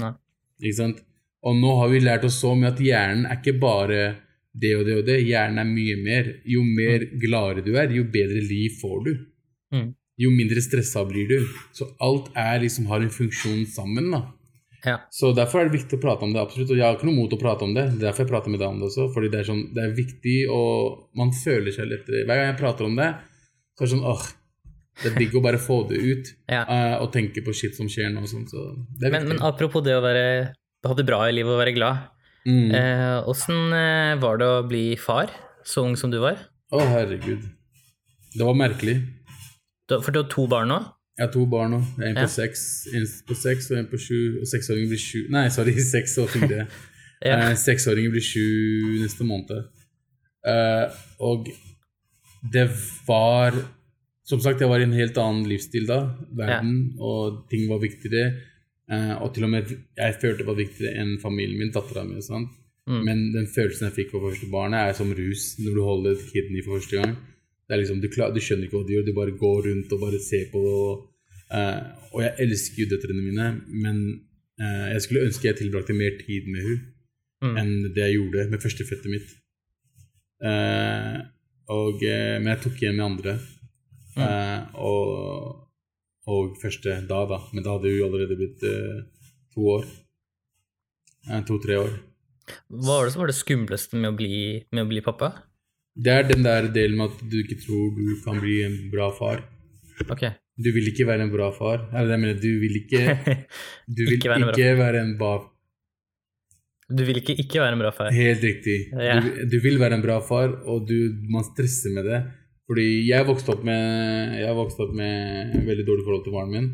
Nei. 0.00 0.14
Ikke 0.62 0.78
sant? 0.78 1.02
Og 1.44 1.58
nå 1.58 1.74
har 1.80 1.90
vi 1.92 1.98
lært 2.00 2.24
oss 2.24 2.38
så 2.40 2.54
mye 2.56 2.70
at 2.72 2.80
hjernen 2.80 3.26
er 3.28 3.36
ikke 3.36 3.58
bare 3.60 3.98
det 4.52 4.70
og 4.78 4.86
det 4.86 4.94
og 4.96 5.04
det. 5.10 5.18
Hjernen 5.26 5.60
er 5.60 5.68
mye 5.68 5.96
mer. 6.00 6.30
Jo 6.48 6.62
mer 6.64 7.04
gladere 7.20 7.64
du 7.66 7.74
er, 7.74 7.92
jo 7.92 8.06
bedre 8.14 8.40
liv 8.46 8.78
får 8.80 9.04
du. 9.04 9.12
Mm. 9.74 9.90
Jo 10.22 10.30
mindre 10.32 10.62
stressa 10.64 11.04
blir 11.08 11.28
du. 11.28 11.50
Så 11.76 11.90
alt 12.00 12.30
er 12.38 12.62
liksom 12.62 12.88
har 12.88 13.04
en 13.04 13.12
funksjon 13.12 13.66
sammen. 13.68 14.08
da. 14.14 14.22
Ja. 14.82 14.96
Så 15.14 15.30
derfor 15.36 15.62
er 15.62 15.68
det 15.68 15.76
viktig 15.78 15.98
å 15.98 16.02
prate 16.02 16.26
om 16.26 16.32
det. 16.34 16.42
absolutt, 16.42 16.72
Og 16.74 16.78
jeg 16.78 16.84
har 16.84 16.96
ikke 16.96 17.06
noe 17.06 17.20
mot 17.20 17.34
å 17.34 17.38
prate 17.38 17.66
om 17.66 17.74
det. 17.76 17.84
Det 17.92 18.00
er 18.00 18.08
derfor 18.08 18.24
jeg 18.24 18.32
prater 18.32 18.52
med 18.52 18.62
deg 18.62 18.68
om 18.68 18.80
det 18.80 18.88
også. 18.88 19.08
Fordi 19.14 19.30
det 19.30 19.40
er, 19.40 19.48
sånn, 19.48 19.64
det 19.76 19.82
er 19.84 19.96
viktig, 19.96 20.36
og 20.50 21.18
man 21.18 21.34
føler 21.36 21.74
seg 21.74 21.90
lettere. 21.90 22.24
Hver 22.26 22.40
gang 22.40 22.48
jeg 22.50 22.58
prater 22.58 22.88
om 22.88 22.96
det, 22.98 23.10
så 23.76 23.84
er 23.84 23.86
det 23.86 23.92
sånn 23.94 24.08
åh, 24.12 24.24
det 25.02 25.08
er 25.08 25.18
digg 25.22 25.36
å 25.38 25.44
bare 25.44 25.60
få 25.62 25.78
det 25.90 26.00
ut. 26.02 26.32
Ja. 26.50 26.64
uh, 26.66 26.96
og 27.04 27.12
tenke 27.14 27.44
på 27.46 27.54
shit 27.56 27.78
som 27.78 27.88
skjer 27.90 28.10
nå. 28.12 28.24
Sånn, 28.30 28.48
så 28.50 28.72
Men, 29.00 29.30
men 29.30 29.44
apropos 29.44 29.84
det 29.86 29.94
å 29.96 30.02
være, 30.04 30.24
ha 30.88 30.98
det 30.98 31.06
bra 31.08 31.22
i 31.28 31.36
livet 31.36 31.54
og 31.54 31.62
være 31.62 31.76
glad. 31.78 32.08
Mm. 32.42 32.74
uh, 32.74 34.18
var 34.22 34.42
det 34.42 34.50
å 34.50 34.62
bli 34.66 34.86
far, 34.98 35.30
så 35.62 35.86
ung 35.86 35.94
som 35.96 36.10
du 36.10 36.18
var? 36.22 36.42
Å, 36.74 36.82
herregud. 36.96 37.46
Det 38.32 38.44
var 38.48 38.56
merkelig. 38.58 38.98
Du, 39.86 39.98
for 40.00 40.10
du 40.10 40.22
har 40.22 40.28
to 40.32 40.48
barn 40.50 40.72
nå? 40.72 40.80
Jeg 41.18 41.26
har 41.26 41.32
to 41.32 41.44
barn 41.46 41.74
nå. 41.74 41.80
En 42.02 42.14
på 42.16 42.24
Ja. 42.24 42.26
seks, 42.26 42.86
en 42.94 43.04
på 43.28 43.34
seks 43.36 43.70
og 43.70 43.78
en 43.78 43.86
på 43.90 43.98
sju. 44.00 44.40
Og 44.40 44.46
seksåringen 44.48 44.88
blir 44.88 44.98
sju 45.02 45.28
Nei, 45.30 45.48
sorry, 45.48 45.74
seks 45.94 46.18
og 46.18 46.30
fire. 46.32 46.66
Ja. 47.22 47.36
Eh, 47.38 47.52
Seksåringen 47.54 48.10
blir 48.10 48.24
sju 48.26 48.98
neste 48.98 49.22
måned. 49.22 49.68
Eh, 50.42 50.88
og 51.22 51.46
det 52.52 52.64
var 53.06 53.54
Som 54.26 54.40
sagt, 54.40 54.60
jeg 54.60 54.68
var 54.70 54.80
i 54.80 54.84
en 54.86 54.92
helt 54.94 55.16
annen 55.18 55.46
livsstil 55.50 55.86
da. 55.86 56.16
Verden 56.34 56.94
og 56.98 57.44
ting 57.50 57.68
var 57.68 57.80
viktigere. 57.82 58.40
Eh, 58.90 59.14
og 59.22 59.34
til 59.34 59.44
og 59.44 59.50
med 59.50 59.70
jeg 59.70 60.14
følte 60.22 60.38
det 60.42 60.46
var 60.46 60.58
viktigere 60.58 61.02
enn 61.02 61.16
familien 61.22 61.58
min, 61.58 61.72
dattera 61.74 62.04
mi. 62.06 62.18
Mm. 62.22 63.00
Men 63.04 63.32
den 63.34 63.46
følelsen 63.50 63.88
jeg 63.88 63.96
fikk 63.96 64.10
for 64.14 64.30
første 64.30 64.48
barnet, 64.50 64.78
er 64.78 64.96
som 64.98 65.10
rus 65.14 65.56
når 65.58 65.74
du 65.74 65.82
holder 65.82 66.16
et 66.16 66.50
i 66.58 66.62
for 66.64 66.78
første 66.78 67.02
gang. 67.02 67.16
Det 67.72 67.78
liksom, 67.80 68.02
du, 68.02 68.08
klar, 68.12 68.34
du 68.34 68.40
skjønner 68.44 68.66
ikke 68.68 68.76
hva 68.76 68.84
du 68.84 68.92
gjør, 68.92 69.04
du 69.06 69.14
bare 69.16 69.32
går 69.40 69.62
rundt 69.70 69.92
og 69.96 70.02
bare 70.02 70.18
ser 70.20 70.50
på. 70.52 70.60
eh, 71.56 71.78
og 72.12 72.20
jeg 72.20 72.34
elsker 72.44 72.82
jo 72.82 72.90
døtrene 72.90 73.22
mine, 73.24 73.46
men 73.72 74.00
uh, 74.60 74.88
jeg 74.92 75.00
skulle 75.04 75.22
ønske 75.24 75.48
jeg 75.48 75.56
tilbrakte 75.62 75.96
mer 75.96 76.18
tid 76.20 76.50
med 76.52 76.66
henne 76.66 76.88
Mm. 77.42 77.56
enn 77.58 77.70
det 77.90 78.04
jeg 78.04 78.14
gjorde 78.20 78.44
med 78.52 78.60
førstefødte 78.62 79.10
mitt. 79.10 79.30
Uh, 80.38 81.24
og, 81.74 82.04
men 82.04 82.46
jeg 82.52 82.60
tok 82.62 82.76
igjen 82.78 82.94
med 83.00 83.06
andre. 83.08 83.32
Mm. 84.14 84.68
Og, 84.78 85.56
og 86.30 86.54
første 86.62 87.00
da, 87.08 87.24
da. 87.26 87.40
Men 87.50 87.64
da 87.66 87.74
hadde 87.74 87.90
hun 87.90 88.04
allerede 88.06 88.36
blitt 88.38 88.62
to 89.56 89.66
år. 89.72 89.88
To-tre 91.50 91.80
år. 91.82 91.96
Hva 92.70 93.00
var 93.00 93.08
det 93.08 93.16
som 93.16 93.24
var 93.24 93.32
det 93.32 93.38
skumleste 93.40 93.98
med 93.98 94.12
å 94.12 94.16
bli, 94.22 94.38
med 94.70 94.84
å 94.86 94.90
bli 94.92 95.02
pappa? 95.02 95.32
Det 95.92 96.12
er 96.12 96.28
den 96.28 96.44
der 96.44 96.68
delen 96.72 96.96
med 96.96 97.10
at 97.12 97.24
du 97.30 97.40
ikke 97.42 97.58
tror 97.60 97.90
du 97.96 98.14
kan 98.24 98.40
bli 98.40 98.62
en 98.64 98.76
bra 98.92 99.10
far. 99.12 99.42
Okay. 100.08 100.32
Du 100.56 100.70
vil 100.72 100.88
ikke 100.88 101.06
være 101.08 101.26
en 101.26 101.32
bra 101.32 101.50
far. 101.52 101.88
Eller 101.92 102.14
jeg 102.14 102.22
mener, 102.22 102.38
du 102.40 102.52
vil 102.60 102.76
ikke 102.80 103.02
Du 103.96 104.04
vil 104.04 104.16
Ikke 104.16 104.28
ikke 104.28 104.30
være 104.30 104.78
være 104.78 105.00
en 105.00 105.10
en, 105.12 105.18
bra 105.18 105.32
bra 105.38 106.96
Du 106.96 107.04
vil 107.04 107.20
ikke 107.20 107.36
ikke 107.40 107.60
være 107.60 107.76
en 107.76 107.82
bra 107.84 107.90
far? 107.90 108.12
Helt 108.12 108.44
riktig. 108.44 108.78
Ja. 108.92 109.20
Du, 109.20 109.28
du 109.52 109.58
vil 109.64 109.80
være 109.80 109.98
en 109.98 110.04
bra 110.04 110.20
far, 110.20 110.48
og 110.64 110.88
du, 110.88 110.96
man 111.32 111.44
stresser 111.44 111.92
med 111.92 112.08
det. 112.08 112.22
Fordi 112.68 112.88
jeg 113.08 113.26
vokste 113.28 113.52
opp 113.52 113.64
med 113.64 114.38
Jeg 114.40 114.56
vokste 114.56 114.86
opp 114.86 114.96
med 114.96 115.54
en 115.58 115.66
veldig 115.68 115.86
dårlig 115.86 116.04
forhold 116.08 116.24
til 116.24 116.36
faren 116.36 116.52
min. 116.56 116.68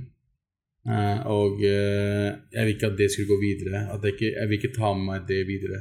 Eh, 0.88 1.26
og 1.26 1.62
eh, 1.66 2.28
jeg 2.54 2.64
vil 2.64 2.74
ikke 2.74 2.90
at 2.92 2.98
det 2.98 3.10
skulle 3.12 3.32
gå 3.34 3.38
videre. 3.42 3.86
At 3.94 4.04
jeg, 4.04 4.14
ikke, 4.14 4.32
jeg 4.34 4.48
vil 4.48 4.58
ikke 4.60 4.74
ta 4.76 4.92
med 4.94 5.06
meg 5.10 5.30
det 5.30 5.40
videre. 5.48 5.80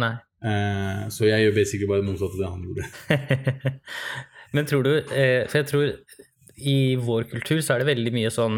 Nei. 0.00 0.14
Eh, 0.42 1.02
så 1.14 1.28
jeg 1.28 1.44
gjør 1.46 1.54
basically 1.54 1.86
bare 1.90 2.02
det 2.02 2.08
motsatte 2.10 2.34
av 2.34 2.40
det 2.42 2.50
han 2.50 2.64
gjorde. 2.66 2.84
Men 4.56 4.66
tror 4.68 4.82
du 4.84 4.90
eh, 5.14 5.44
For 5.48 5.60
jeg 5.62 5.68
tror 5.70 5.92
i 6.62 6.74
vår 7.00 7.24
kultur 7.30 7.60
så 7.64 7.74
er 7.76 7.82
det 7.82 7.88
veldig 7.92 8.12
mye 8.14 8.30
sånn 8.34 8.56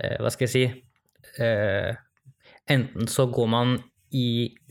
eh, 0.00 0.14
Hva 0.22 0.30
skal 0.32 0.46
jeg 0.46 0.52
si 0.54 0.62
eh, 1.44 1.90
Enten 2.70 3.10
så 3.10 3.26
går 3.30 3.50
man 3.52 3.74
i 4.16 4.24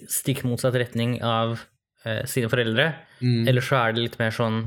stikk 0.10 0.42
motsatt 0.48 0.76
retning 0.80 1.18
av 1.24 1.58
eh, 2.06 2.24
sine 2.28 2.50
foreldre, 2.52 2.90
Mm. 3.20 3.50
eller 3.52 3.60
så 3.60 3.76
er 3.76 3.92
det 3.98 4.06
litt 4.06 4.14
mer 4.20 4.32
sånn 4.32 4.62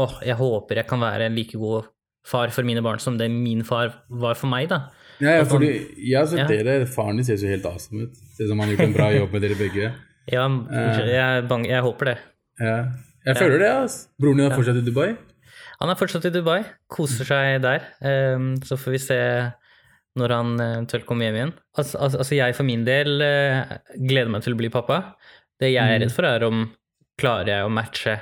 Åh, 0.00 0.14
jeg 0.24 0.32
håper 0.40 0.78
jeg 0.80 0.86
kan 0.88 1.02
være 1.04 1.26
en 1.28 1.34
like 1.36 1.58
god 1.60 1.90
far 2.24 2.48
for 2.56 2.64
mine 2.64 2.80
barn 2.84 2.98
som 3.04 3.18
det 3.20 3.26
min 3.32 3.60
far 3.68 3.90
var 4.08 4.34
for 4.40 4.48
meg, 4.48 4.70
da. 4.72 4.78
Ja, 5.20 5.34
ja, 5.38 5.44
fordi 5.44 5.68
jeg 6.00 6.16
har 6.16 6.24
sett 6.30 6.40
Ja. 6.40 6.46
dere. 6.48 6.86
Faren 6.88 7.16
din 7.20 7.24
ser 7.28 7.36
så 7.36 7.48
helt 7.52 7.66
awesome 7.68 8.06
ut. 8.08 8.16
Ser 8.32 8.44
ut 8.46 8.48
som 8.54 8.60
han 8.60 8.68
har 8.70 8.76
gjort 8.78 8.86
en 8.86 8.96
bra 8.96 9.10
jobb 9.12 9.32
med 9.36 9.42
dere 9.44 9.58
begge. 9.60 9.90
Ja, 10.30 10.44
jeg, 10.70 11.16
er 11.20 11.46
bang, 11.50 11.64
jeg 11.66 11.82
håper 11.82 12.12
det. 12.12 12.18
Ja. 12.60 12.76
Jeg 13.26 13.36
føler 13.36 13.58
det, 13.60 13.70
ass. 13.84 13.96
Broren 14.20 14.38
din 14.40 14.46
er 14.50 14.54
fortsatt 14.56 14.78
i 14.80 14.84
Dubai? 14.86 15.08
Han 15.80 15.90
er 15.92 15.96
fortsatt 16.00 16.24
i 16.28 16.32
Dubai, 16.34 16.60
koser 16.92 17.26
seg 17.28 17.58
der. 17.64 17.84
Ehm, 18.04 18.54
så 18.64 18.76
får 18.80 18.94
vi 18.96 19.00
se 19.02 19.18
når 20.20 20.34
han 20.34 20.54
eh, 20.60 20.72
eventuelt 20.78 21.06
kommer 21.08 21.28
hjem 21.28 21.36
igjen. 21.38 21.52
Altså, 21.78 21.98
altså, 22.02 22.18
altså 22.24 22.36
jeg 22.38 22.56
for 22.56 22.66
min 22.68 22.82
del 22.88 23.20
eh, 23.24 23.74
gleder 23.96 24.32
meg 24.32 24.42
til 24.44 24.56
å 24.56 24.60
bli 24.60 24.70
pappa. 24.72 25.00
Det 25.60 25.70
jeg 25.72 25.80
er 25.84 25.98
Mm. 25.98 26.02
redd 26.04 26.12
for, 26.16 26.24
er 26.28 26.44
om 26.48 26.62
klarer 27.20 27.50
jeg 27.52 27.64
å 27.68 27.72
matche 27.72 28.18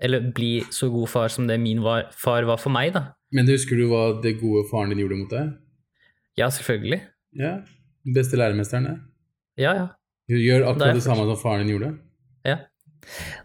eller 0.00 0.28
bli 0.30 0.60
så 0.70 0.86
god 0.94 1.08
far 1.10 1.28
som 1.34 1.48
det 1.50 1.58
min 1.58 1.80
var, 1.82 2.06
far 2.14 2.44
var 2.46 2.56
for 2.62 2.70
meg, 2.70 2.92
da. 2.94 3.02
Men 3.34 3.48
husker 3.50 3.74
du 3.76 3.88
hva 3.90 4.20
det 4.22 4.36
gode 4.40 4.62
faren 4.70 4.90
din 4.94 5.00
gjorde 5.02 5.18
mot 5.18 5.30
deg? 5.34 5.48
Ja, 6.38 6.46
selvfølgelig. 6.54 7.00
Ja. 7.34 7.56
Beste 8.14 8.38
læremesteren, 8.38 8.86
det. 8.86 8.96
Ja, 9.64 9.72
ja. 9.74 9.88
Hun 10.28 10.42
gjør 10.42 10.66
akkurat 10.70 10.98
det 10.98 11.04
samme 11.06 11.24
som 11.28 11.40
faren 11.40 11.64
din 11.64 11.76
gjorde. 11.76 11.94
ja. 12.46 12.58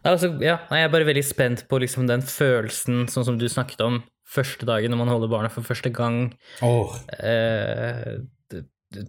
Altså, 0.03 0.33
ja, 0.43 0.57
jeg 0.73 0.83
er 0.83 0.91
bare 0.91 1.07
veldig 1.07 1.23
spent 1.23 1.63
på 1.69 1.79
liksom 1.79 2.07
den 2.09 2.23
følelsen, 2.27 3.05
sånn 3.11 3.27
som 3.27 3.37
du 3.39 3.45
snakket 3.51 3.83
om, 3.85 4.01
første 4.27 4.67
dagen 4.67 4.91
når 4.91 4.99
man 4.99 5.11
holder 5.13 5.31
barna 5.31 5.51
for 5.53 5.65
første 5.65 5.91
gang. 5.93 6.25
Oh. 6.65 6.91
Eh, 7.15 8.17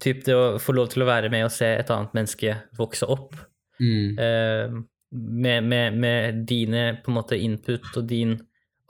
typ 0.00 0.22
det 0.26 0.36
å 0.36 0.56
få 0.62 0.76
lov 0.76 0.92
til 0.92 1.04
å 1.04 1.08
være 1.08 1.30
med 1.32 1.46
og 1.48 1.52
se 1.52 1.68
et 1.74 1.90
annet 1.92 2.14
menneske 2.16 2.58
vokse 2.78 3.08
opp. 3.10 3.34
mm. 3.82 4.18
eh, 4.18 4.82
med, 5.14 5.64
med, 5.64 5.98
med 5.98 6.42
dine 6.48 6.98
på 7.04 7.10
en 7.10 7.16
måte 7.20 7.38
input 7.38 7.86
og 7.96 8.06
din 8.10 8.34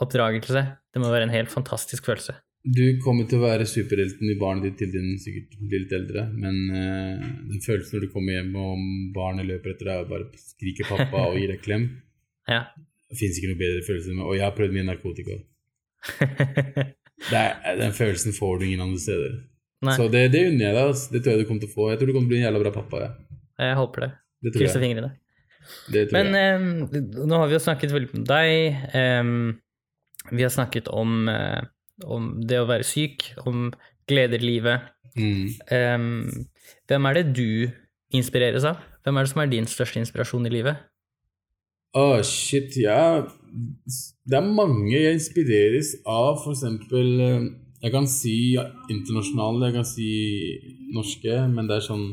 oppdragelse. 0.00 0.62
Det 0.92 1.02
må 1.02 1.10
være 1.12 1.28
en 1.28 1.34
helt 1.34 1.52
fantastisk 1.52 2.06
følelse. 2.08 2.36
Du 2.64 2.84
kommer 3.04 3.26
til 3.28 3.42
å 3.42 3.44
være 3.44 3.66
superhelten 3.68 4.30
i 4.32 4.38
barnet 4.40 4.64
ditt 4.70 4.78
til 4.80 4.92
din 4.94 5.18
sikkert 5.20 5.52
blir 5.60 5.82
litt 5.82 5.92
eldre, 5.92 6.22
men 6.32 6.54
uh, 6.72 7.24
den 7.50 7.60
følelsen 7.60 7.98
når 7.98 8.06
du 8.06 8.12
kommer 8.14 8.38
hjem 8.38 8.54
og 8.56 8.86
barnet 9.12 9.44
løper 9.50 9.74
etter 9.74 9.90
deg 9.90 10.04
og 10.06 10.12
bare 10.14 10.30
skriker 10.40 10.88
'pappa' 10.88 11.26
og 11.28 11.36
gir 11.36 11.52
deg 11.52 11.60
klem 11.64 11.84
Ja. 12.54 12.62
Det 13.10 13.18
fins 13.20 13.36
ikke 13.38 13.52
noe 13.52 13.60
bedre 13.60 13.82
følelse 13.84 14.12
enn 14.12 14.22
Og 14.24 14.36
jeg 14.36 14.44
har 14.44 14.56
prøvd 14.56 14.72
mye 14.76 14.88
narkotika. 14.88 15.36
Det 17.24 17.38
er, 17.40 17.76
den 17.78 17.92
følelsen 17.96 18.34
får 18.36 18.58
du 18.58 18.64
ingen 18.66 18.82
andre 18.84 19.00
steder. 19.00 19.36
Nei, 19.84 19.94
Så 19.96 20.08
det, 20.12 20.26
det 20.32 20.42
unner 20.50 20.66
jeg 20.66 20.74
deg. 20.74 20.88
Altså. 20.90 21.12
Det 21.12 21.20
tror 21.22 21.32
jeg 21.32 21.40
du 21.44 21.48
kommer 21.48 21.62
til 21.64 21.70
å 21.70 21.74
få. 21.74 21.86
Jeg 21.92 22.00
tror 22.00 22.10
du 22.10 22.14
kommer 22.16 22.26
til 22.26 22.32
å 22.32 22.34
bli 22.34 22.40
en 22.40 22.46
jævla 22.48 22.62
bra 22.64 22.72
pappa. 22.74 23.00
Ja. 23.00 23.10
jeg 23.68 23.76
håper 23.78 24.04
det. 24.04 24.10
Det 24.44 24.52
tror 24.52 24.64
Krysser 24.64 24.84
fingrene. 24.84 25.10
Det 25.94 26.02
tror 26.10 26.18
Men 26.18 26.36
jeg. 26.36 26.98
eh, 27.00 27.24
nå 27.30 27.38
har 27.40 27.48
vi 27.48 27.56
jo 27.56 27.62
snakket 27.64 27.94
veldig 27.94 28.18
om 28.18 28.26
deg. 28.28 28.82
em, 29.00 29.32
vi 30.32 30.44
har 30.44 30.52
snakket 30.52 30.90
om, 30.92 31.28
eh, 31.32 31.62
om 32.02 32.32
det 32.42 32.58
å 32.60 32.68
være 32.68 32.86
syk, 32.86 33.30
om 33.46 33.68
gleder 34.08 34.42
i 34.42 34.48
livet. 34.48 34.90
Mm. 35.14 35.46
Um, 35.70 36.46
hvem 36.90 37.06
er 37.08 37.20
det 37.20 37.26
du 37.36 37.70
inspireres 38.14 38.66
av? 38.68 38.82
Hvem 39.04 39.18
er 39.18 39.26
det 39.26 39.32
som 39.32 39.42
er 39.42 39.52
din 39.52 39.68
største 39.68 40.00
inspirasjon 40.00 40.48
i 40.48 40.52
livet? 40.52 40.82
Åh, 41.94 42.20
shit, 42.26 42.74
ja. 42.80 43.22
Det 44.26 44.38
er 44.38 44.54
mange 44.56 44.96
jeg 44.96 45.20
inspireres 45.20 45.94
av, 46.02 46.40
for 46.42 46.54
eksempel 46.56 47.20
eh, 47.22 47.44
Jeg 47.84 47.92
kan 47.92 48.06
si 48.08 48.56
internasjonale, 48.90 49.68
jeg 49.68 49.74
kan 49.76 49.86
si 49.86 50.08
norske, 50.96 51.36
men 51.52 51.68
det 51.68 51.76
er 51.76 51.84
sånn 51.86 52.06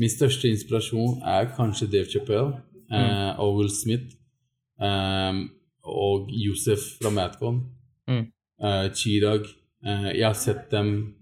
Min 0.00 0.10
største 0.10 0.50
inspirasjon 0.50 1.20
er 1.30 1.52
kanskje 1.54 1.86
Dave 1.92 2.10
Chappelle 2.10 2.56
eh, 2.90 3.38
og 3.38 3.60
Will 3.60 3.70
Smith 3.70 4.16
eh, 4.82 5.44
og 5.84 6.32
Josef 6.32 6.96
fra 6.98 7.12
Madcon. 7.14 7.60
Mm. 8.10 8.24
Eh, 8.64 8.88
Chirag. 8.96 9.44
eh, 9.84 10.08
jeg 10.16 10.24
har 10.26 10.34
sett 10.34 10.70
dem 10.72 11.14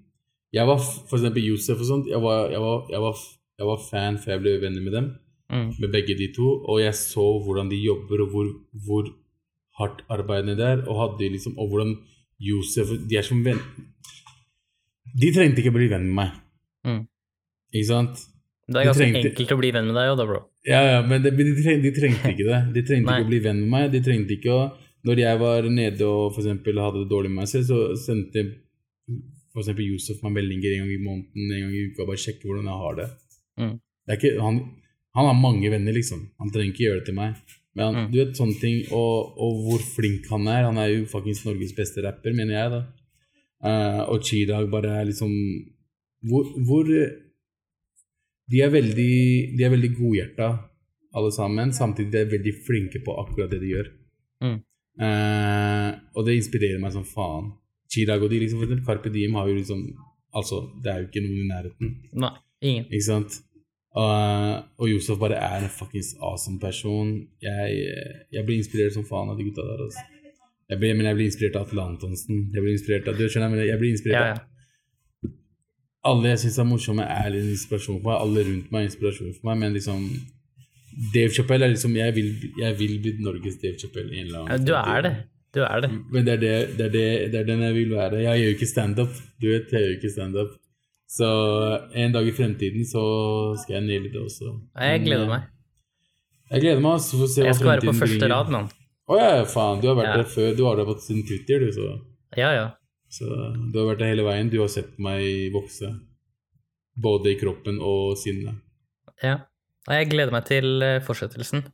Jeg 0.54 0.66
var 0.68 0.78
for 0.78 1.16
eksempel 1.16 1.42
Josef 1.48 1.80
og 1.80 1.86
sånt. 1.88 2.06
Jeg 2.10 2.20
var, 2.20 2.50
jeg 2.52 2.60
var, 2.60 2.86
jeg 2.92 3.00
var, 3.00 3.16
jeg 3.58 3.66
var 3.66 3.78
fan 3.90 4.18
før 4.20 4.32
jeg 4.36 4.40
ble 4.42 4.60
venner 4.68 4.82
med 4.88 4.92
dem 4.98 5.10
Mm. 5.52 5.68
med 5.80 5.90
begge 5.92 6.14
de 6.16 6.30
to, 6.32 6.46
og 6.64 6.78
jeg 6.80 6.94
så 6.96 7.20
hvordan 7.44 7.68
de 7.68 7.76
jobber, 7.76 8.22
og 8.24 8.28
hvor, 8.32 8.46
hvor 8.86 9.04
hardt 9.78 9.98
arbeidende 10.08 10.54
det 10.56 10.64
er, 10.64 10.78
og, 10.88 10.96
hadde 10.96 11.28
liksom, 11.34 11.58
og 11.58 11.68
hvordan 11.68 11.90
Josef 12.40 12.88
De 13.10 13.16
er 13.18 13.22
som 13.26 13.42
venn... 13.44 13.58
De 15.20 15.28
trengte 15.34 15.60
ikke 15.60 15.74
bli 15.74 15.88
venn 15.92 16.06
med 16.08 16.14
meg. 16.16 16.30
Mm. 16.88 17.02
Ikke 17.74 17.88
sant? 17.90 18.22
Det 18.68 18.80
er 18.80 18.86
ganske 18.88 19.02
trengte- 19.04 19.28
enkelt 19.32 19.52
å 19.52 19.58
bli 19.60 19.70
venn 19.76 19.90
med 19.90 19.98
deg 19.98 20.12
òg, 20.14 20.16
da, 20.22 20.26
bro. 20.30 20.40
Ja, 20.64 20.80
ja, 20.88 20.98
men 21.04 21.20
de, 21.24 21.30
de, 21.36 21.52
trengte, 21.58 21.82
de 21.84 21.92
trengte 22.00 22.32
ikke 22.32 22.48
det. 22.48 22.60
De 22.78 22.82
trengte 22.88 23.12
ikke 23.18 23.26
å 23.26 23.30
bli 23.32 23.40
venn 23.44 23.60
med 23.64 23.70
meg. 23.74 23.90
De 23.92 24.00
trengte 24.08 24.36
ikke 24.38 24.54
å 24.56 24.62
Når 25.06 25.18
jeg 25.18 25.38
var 25.40 25.66
nede 25.66 26.06
og 26.06 26.34
for 26.34 26.42
eksempel 26.44 26.78
hadde 26.78 27.02
det 27.02 27.10
dårlig 27.10 27.30
med 27.32 27.42
meg 27.42 27.48
selv, 27.50 27.64
så 27.66 27.78
sendte 27.98 28.44
eksempel 29.58 29.88
Josef 29.90 30.22
meg 30.24 30.36
meldinger 30.38 30.76
en 30.76 30.84
gang 30.84 30.92
i 30.94 31.02
måneden, 31.02 31.48
en 31.50 31.64
gang 31.64 31.72
i 31.74 31.88
uka, 31.90 32.06
bare 32.08 32.22
sjekke 32.22 32.46
hvordan 32.46 32.70
jeg 32.70 32.84
har 32.84 32.94
det. 33.00 33.08
Mm. 33.60 33.74
det 34.06 34.14
er 34.14 34.20
ikke, 34.20 34.30
han, 34.40 34.60
han 35.18 35.28
har 35.28 35.36
mange 35.36 35.72
venner, 35.74 35.92
liksom. 35.92 36.22
Han 36.40 36.52
trenger 36.54 36.72
ikke 36.72 36.86
gjøre 36.86 37.02
det 37.02 37.08
til 37.10 37.18
meg. 37.18 37.42
Men 37.74 37.84
han, 37.84 37.94
Mm. 37.98 38.08
du 38.12 38.16
vet 38.20 38.36
sånne 38.38 38.60
ting, 38.60 38.78
og, 38.92 39.36
og 39.40 39.60
hvor 39.66 39.84
flink 39.94 40.26
han 40.32 40.46
er. 40.48 40.66
Han 40.68 40.78
er 40.80 40.88
jo 40.92 41.04
faktisk 41.08 41.46
Norges 41.48 41.74
beste 41.76 42.04
rapper, 42.04 42.32
mener 42.36 42.56
jeg, 42.56 42.72
da. 42.72 42.80
Uh, 43.62 44.00
og 44.10 44.24
Chirag 44.26 44.66
bare 44.72 44.90
er 45.00 45.04
liksom 45.06 45.30
Hvor, 46.26 46.48
hvor 46.66 46.84
de 48.50 48.58
er 48.62 48.70
veldig, 48.70 49.14
de 49.58 49.64
er 49.64 49.70
veldig 49.72 49.90
godhjerta, 49.96 50.48
alle 51.14 51.32
sammen. 51.34 51.72
Samtidig 51.74 52.14
er 52.14 52.26
de 52.28 52.36
veldig 52.36 52.52
flinke 52.66 53.00
på 53.04 53.14
akkurat 53.22 53.50
det 53.50 53.60
de 53.62 53.70
gjør. 53.72 53.88
Mm. 54.42 54.58
Eh, 55.00 55.90
og 56.12 56.26
det 56.26 56.36
inspirerer 56.36 56.80
meg 56.82 56.92
som 56.94 57.04
faen. 57.08 57.52
Chirag 57.92 58.24
og 58.24 58.32
de, 58.32 58.40
liksom, 58.42 58.60
for 58.60 58.68
eksempel 58.68 58.86
Carpe 58.88 59.12
Diem 59.12 59.36
har 59.36 59.48
jo 59.50 59.58
liksom 59.60 59.84
Altså, 60.32 60.62
det 60.80 60.88
er 60.88 61.00
jo 61.02 61.08
ikke 61.10 61.20
noen 61.20 61.40
i 61.42 61.48
nærheten. 61.50 61.88
Nei, 62.16 62.30
ingen. 62.64 62.86
Ikke 62.88 63.04
sant? 63.04 63.34
Og, 63.92 64.62
og 64.80 64.86
Josef 64.88 65.18
bare 65.20 65.36
er 65.36 65.66
en 65.66 65.68
fuckings 65.68 66.14
awesome 66.24 66.56
person. 66.56 67.10
Jeg, 67.44 67.82
jeg 68.32 68.44
blir 68.46 68.56
inspirert 68.62 68.94
som 68.96 69.04
faen 69.04 69.28
av 69.28 69.36
de 69.36 69.44
gutta 69.44 69.66
der. 69.66 69.82
Altså. 69.84 70.06
Jeg 70.72 70.80
blir, 70.80 70.94
men 70.96 71.10
jeg 71.10 71.18
blir 71.18 71.28
inspirert 71.28 71.58
av 71.60 71.66
Atle 71.66 71.84
Antonsen. 71.84 72.46
Jeg 72.48 72.64
blir 72.64 72.72
inspirert 72.78 73.10
av, 73.12 73.20
du 73.20 73.28
skjønner, 73.28 73.52
men 73.52 73.60
jeg 73.66 73.76
blir 73.82 73.92
inspirert 73.92 74.16
Ja, 74.16 74.30
ja. 74.32 74.40
av 74.40 76.16
alle 76.16 76.32
jeg 76.32 76.40
syns 76.46 76.56
er 76.58 76.66
morsomme, 76.66 77.04
er 77.04 77.28
en 77.28 77.50
inspirasjon 77.52 78.00
for 78.00 78.08
meg. 78.08 78.22
Alle 78.24 78.46
rundt 78.48 78.72
meg 78.72 78.86
er 78.86 78.88
inspirasjon 78.88 79.34
for 79.36 79.50
meg, 79.50 79.60
men 79.60 79.76
liksom 79.76 80.06
Dave 81.14 81.32
Chappelle 81.32 81.64
er 81.66 81.72
liksom 81.72 81.94
Jeg 81.96 82.14
vil, 82.14 82.26
jeg 82.60 82.78
vil 82.78 82.98
bli 83.02 83.12
Norges 83.24 83.56
Dave 83.62 83.76
eller 84.02 84.50
Ja, 84.50 84.56
Du 84.58 84.72
er 84.74 85.00
det. 85.06 85.12
Du 85.54 85.60
er 85.60 85.80
det. 85.84 85.90
Men 86.12 86.24
det 86.26 86.32
er, 86.34 86.40
det, 86.40 86.78
det, 86.78 86.84
er 86.86 86.92
det, 86.92 87.32
det 87.32 87.40
er 87.40 87.44
den 87.48 87.60
jeg 87.60 87.74
vil 87.74 87.90
være. 87.92 88.20
Jeg 88.24 88.40
gjør 88.40 88.46
jo 88.48 88.56
ikke 88.56 88.66
standup. 88.70 89.16
Du 89.40 89.46
vet, 89.52 89.72
jeg 89.72 89.80
gjør 89.82 89.96
ikke 89.98 90.10
standup. 90.12 90.52
Så 91.12 91.28
en 91.94 92.12
dag 92.14 92.28
i 92.28 92.32
fremtiden 92.32 92.86
så 92.88 93.02
skal 93.60 93.74
jeg 93.76 93.84
naile 93.84 94.12
det 94.14 94.20
også. 94.22 94.54
Jeg 94.80 95.02
gleder 95.04 95.28
meg. 95.28 95.42
Jeg 96.50 96.60
gleder 96.64 96.80
meg. 96.80 97.00
Så 97.04 97.18
får 97.18 97.26
vi 97.26 97.32
se 97.34 97.44
Jeg 97.44 97.58
skal 97.58 97.68
være 97.72 97.84
på 97.84 97.92
første 97.98 98.18
bringer. 98.18 98.36
rad, 98.36 98.52
nå. 98.54 98.62
Å 99.12 99.18
ja, 99.20 99.44
faen. 99.44 99.82
Du 99.82 99.88
har 99.90 99.98
vært 99.98 100.08
Ja. 100.08 100.16
der 100.22 100.30
før. 100.36 100.56
Du 100.56 100.64
har 100.64 100.76
vært 100.80 100.88
der 100.94 101.04
siden 101.04 101.26
Twitter, 101.28 101.60
du, 101.60 101.72
så. 101.76 101.88
Ja, 102.36 102.50
ja. 102.56 102.66
så 103.12 103.28
du 103.72 103.76
har 103.78 103.90
vært 103.92 103.98
der 104.00 104.12
hele 104.14 104.24
veien. 104.24 104.48
Du 104.48 104.60
har 104.60 104.68
sett 104.72 104.96
meg 104.98 105.52
vokse. 105.52 105.92
Både 106.96 107.32
i 107.32 107.38
kroppen 107.40 107.80
og 107.80 108.16
sinnet. 108.16 108.56
ja. 109.22 109.38
Jeg 109.90 110.10
gleder 110.12 110.34
meg 110.34 110.46
til 110.46 110.84
eh, 110.84 111.00
fortsettelsen. 111.02 111.64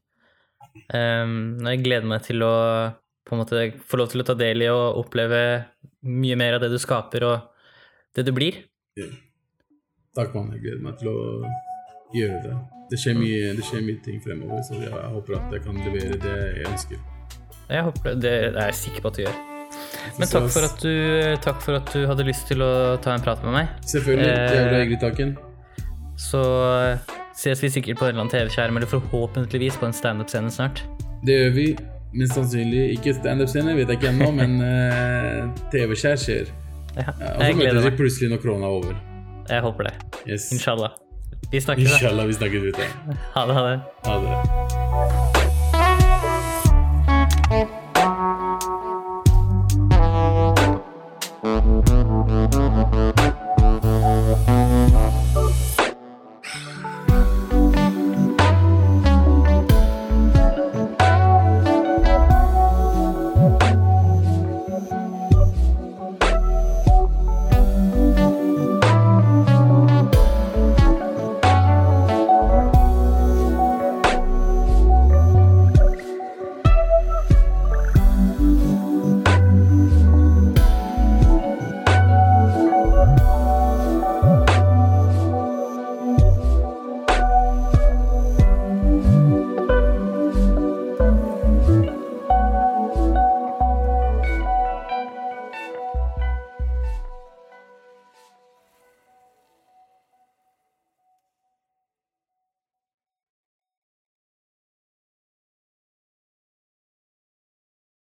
Um, 0.94 1.59
jeg 1.66 1.83
gleder 1.85 2.09
meg 2.09 2.23
til 2.25 2.44
å 2.47 2.55
på 3.29 3.37
en 3.37 3.42
måte 3.42 3.64
få 3.85 3.99
lov 4.01 4.09
til 4.09 4.23
å 4.23 4.25
ta 4.25 4.33
del 4.38 4.64
i 4.64 4.71
og 4.73 5.03
oppleve 5.03 5.40
mye 6.09 6.37
mer 6.40 6.57
av 6.57 6.62
det 6.64 6.71
du 6.73 6.79
skaper, 6.81 7.27
og 7.29 8.14
det 8.16 8.25
du 8.25 8.33
blir. 8.33 8.62
Takk, 10.16 10.33
mann. 10.33 10.55
Jeg 10.57 10.64
gleder 10.64 10.81
meg 10.87 10.97
til 11.03 11.11
å 11.12 11.18
gjøre 12.16 12.40
det. 12.47 12.55
Det 12.88 13.01
skjer 13.03 13.18
mye, 13.18 13.53
det 13.59 13.66
skjer 13.68 13.85
mye 13.85 14.01
ting 14.07 14.23
fremover, 14.25 14.64
så 14.64 14.81
jeg 14.81 14.94
håper 14.97 15.37
at 15.37 15.53
jeg 15.53 15.66
kan 15.66 15.77
levere 15.85 16.16
det 16.25 16.38
jeg 16.40 16.71
ønsker. 16.71 17.05
Jeg 17.68 17.85
håper 17.90 18.16
det, 18.16 18.33
det 18.57 18.62
er 18.62 18.71
jeg 18.71 18.79
sikker 18.81 19.05
på 19.05 19.12
at 19.12 19.18
du 19.18 19.25
gjør. 19.27 19.38
Men 20.16 20.31
takk 20.33 20.49
for 20.55 20.64
at 20.64 20.81
du, 20.81 20.94
takk 21.44 21.61
for 21.66 21.77
at 21.83 21.92
du 21.92 22.07
hadde 22.09 22.25
lyst 22.27 22.49
til 22.49 22.64
å 22.64 22.73
ta 23.05 23.12
en 23.12 23.25
prat 23.25 23.44
med 23.44 23.59
meg. 23.59 23.77
Selvfølgelig. 23.92 24.31
Eh, 24.33 24.57
Jævla 24.57 24.81
hyggelig, 24.81 25.01
Takken. 25.05 25.35
Så 26.18 26.40
eh, 26.73 27.18
ses 27.38 27.62
vi 27.62 27.70
sikkert 27.70 27.98
på 27.98 28.05
en 28.05 28.09
eller 28.09 28.24
annen 28.24 28.33
TV-skjerm, 28.33 28.77
eller 28.77 28.90
forhåpentligvis 28.90 29.77
på 29.79 29.87
en 29.87 29.92
standup-scene 29.94 30.51
snart. 30.51 30.83
Det 31.27 31.35
gjør 31.38 31.53
vi. 31.55 31.66
Mest 32.18 32.35
sannsynlig 32.35 32.87
ikke 32.96 33.14
standup-scene, 33.18 33.74
vet 33.77 33.88
jeg 33.92 34.01
ikke 34.01 34.11
ennå, 34.14 34.31
men 34.35 34.51
uh, 34.64 35.51
TV-skjær 35.74 36.16
skjer. 36.18 36.46
Ja, 36.96 37.03
Ja, 37.20 37.35
og 37.37 37.42
så 37.44 37.53
møtes 37.61 37.85
vi 37.85 37.90
plutselig 38.01 38.31
når 38.33 38.40
korona 38.42 38.66
er 38.66 38.70
over. 38.81 38.94
Jeg 39.48 39.61
håper 39.64 39.83
det. 39.90 39.94
Yes. 40.27 40.53
Inshallah. 40.53 40.90
Vi 41.53 41.61
snakkes, 41.61 41.85
da. 41.85 41.90
Inshallah, 41.94 42.27
vi 42.27 42.33
snakkes 42.40 42.62
ute. 42.72 42.83
Ha 43.37 43.46
det. 43.46 43.55
Ha 43.55 43.62
det. 43.68 43.79
Ha 44.09 44.14
det. 44.24 44.38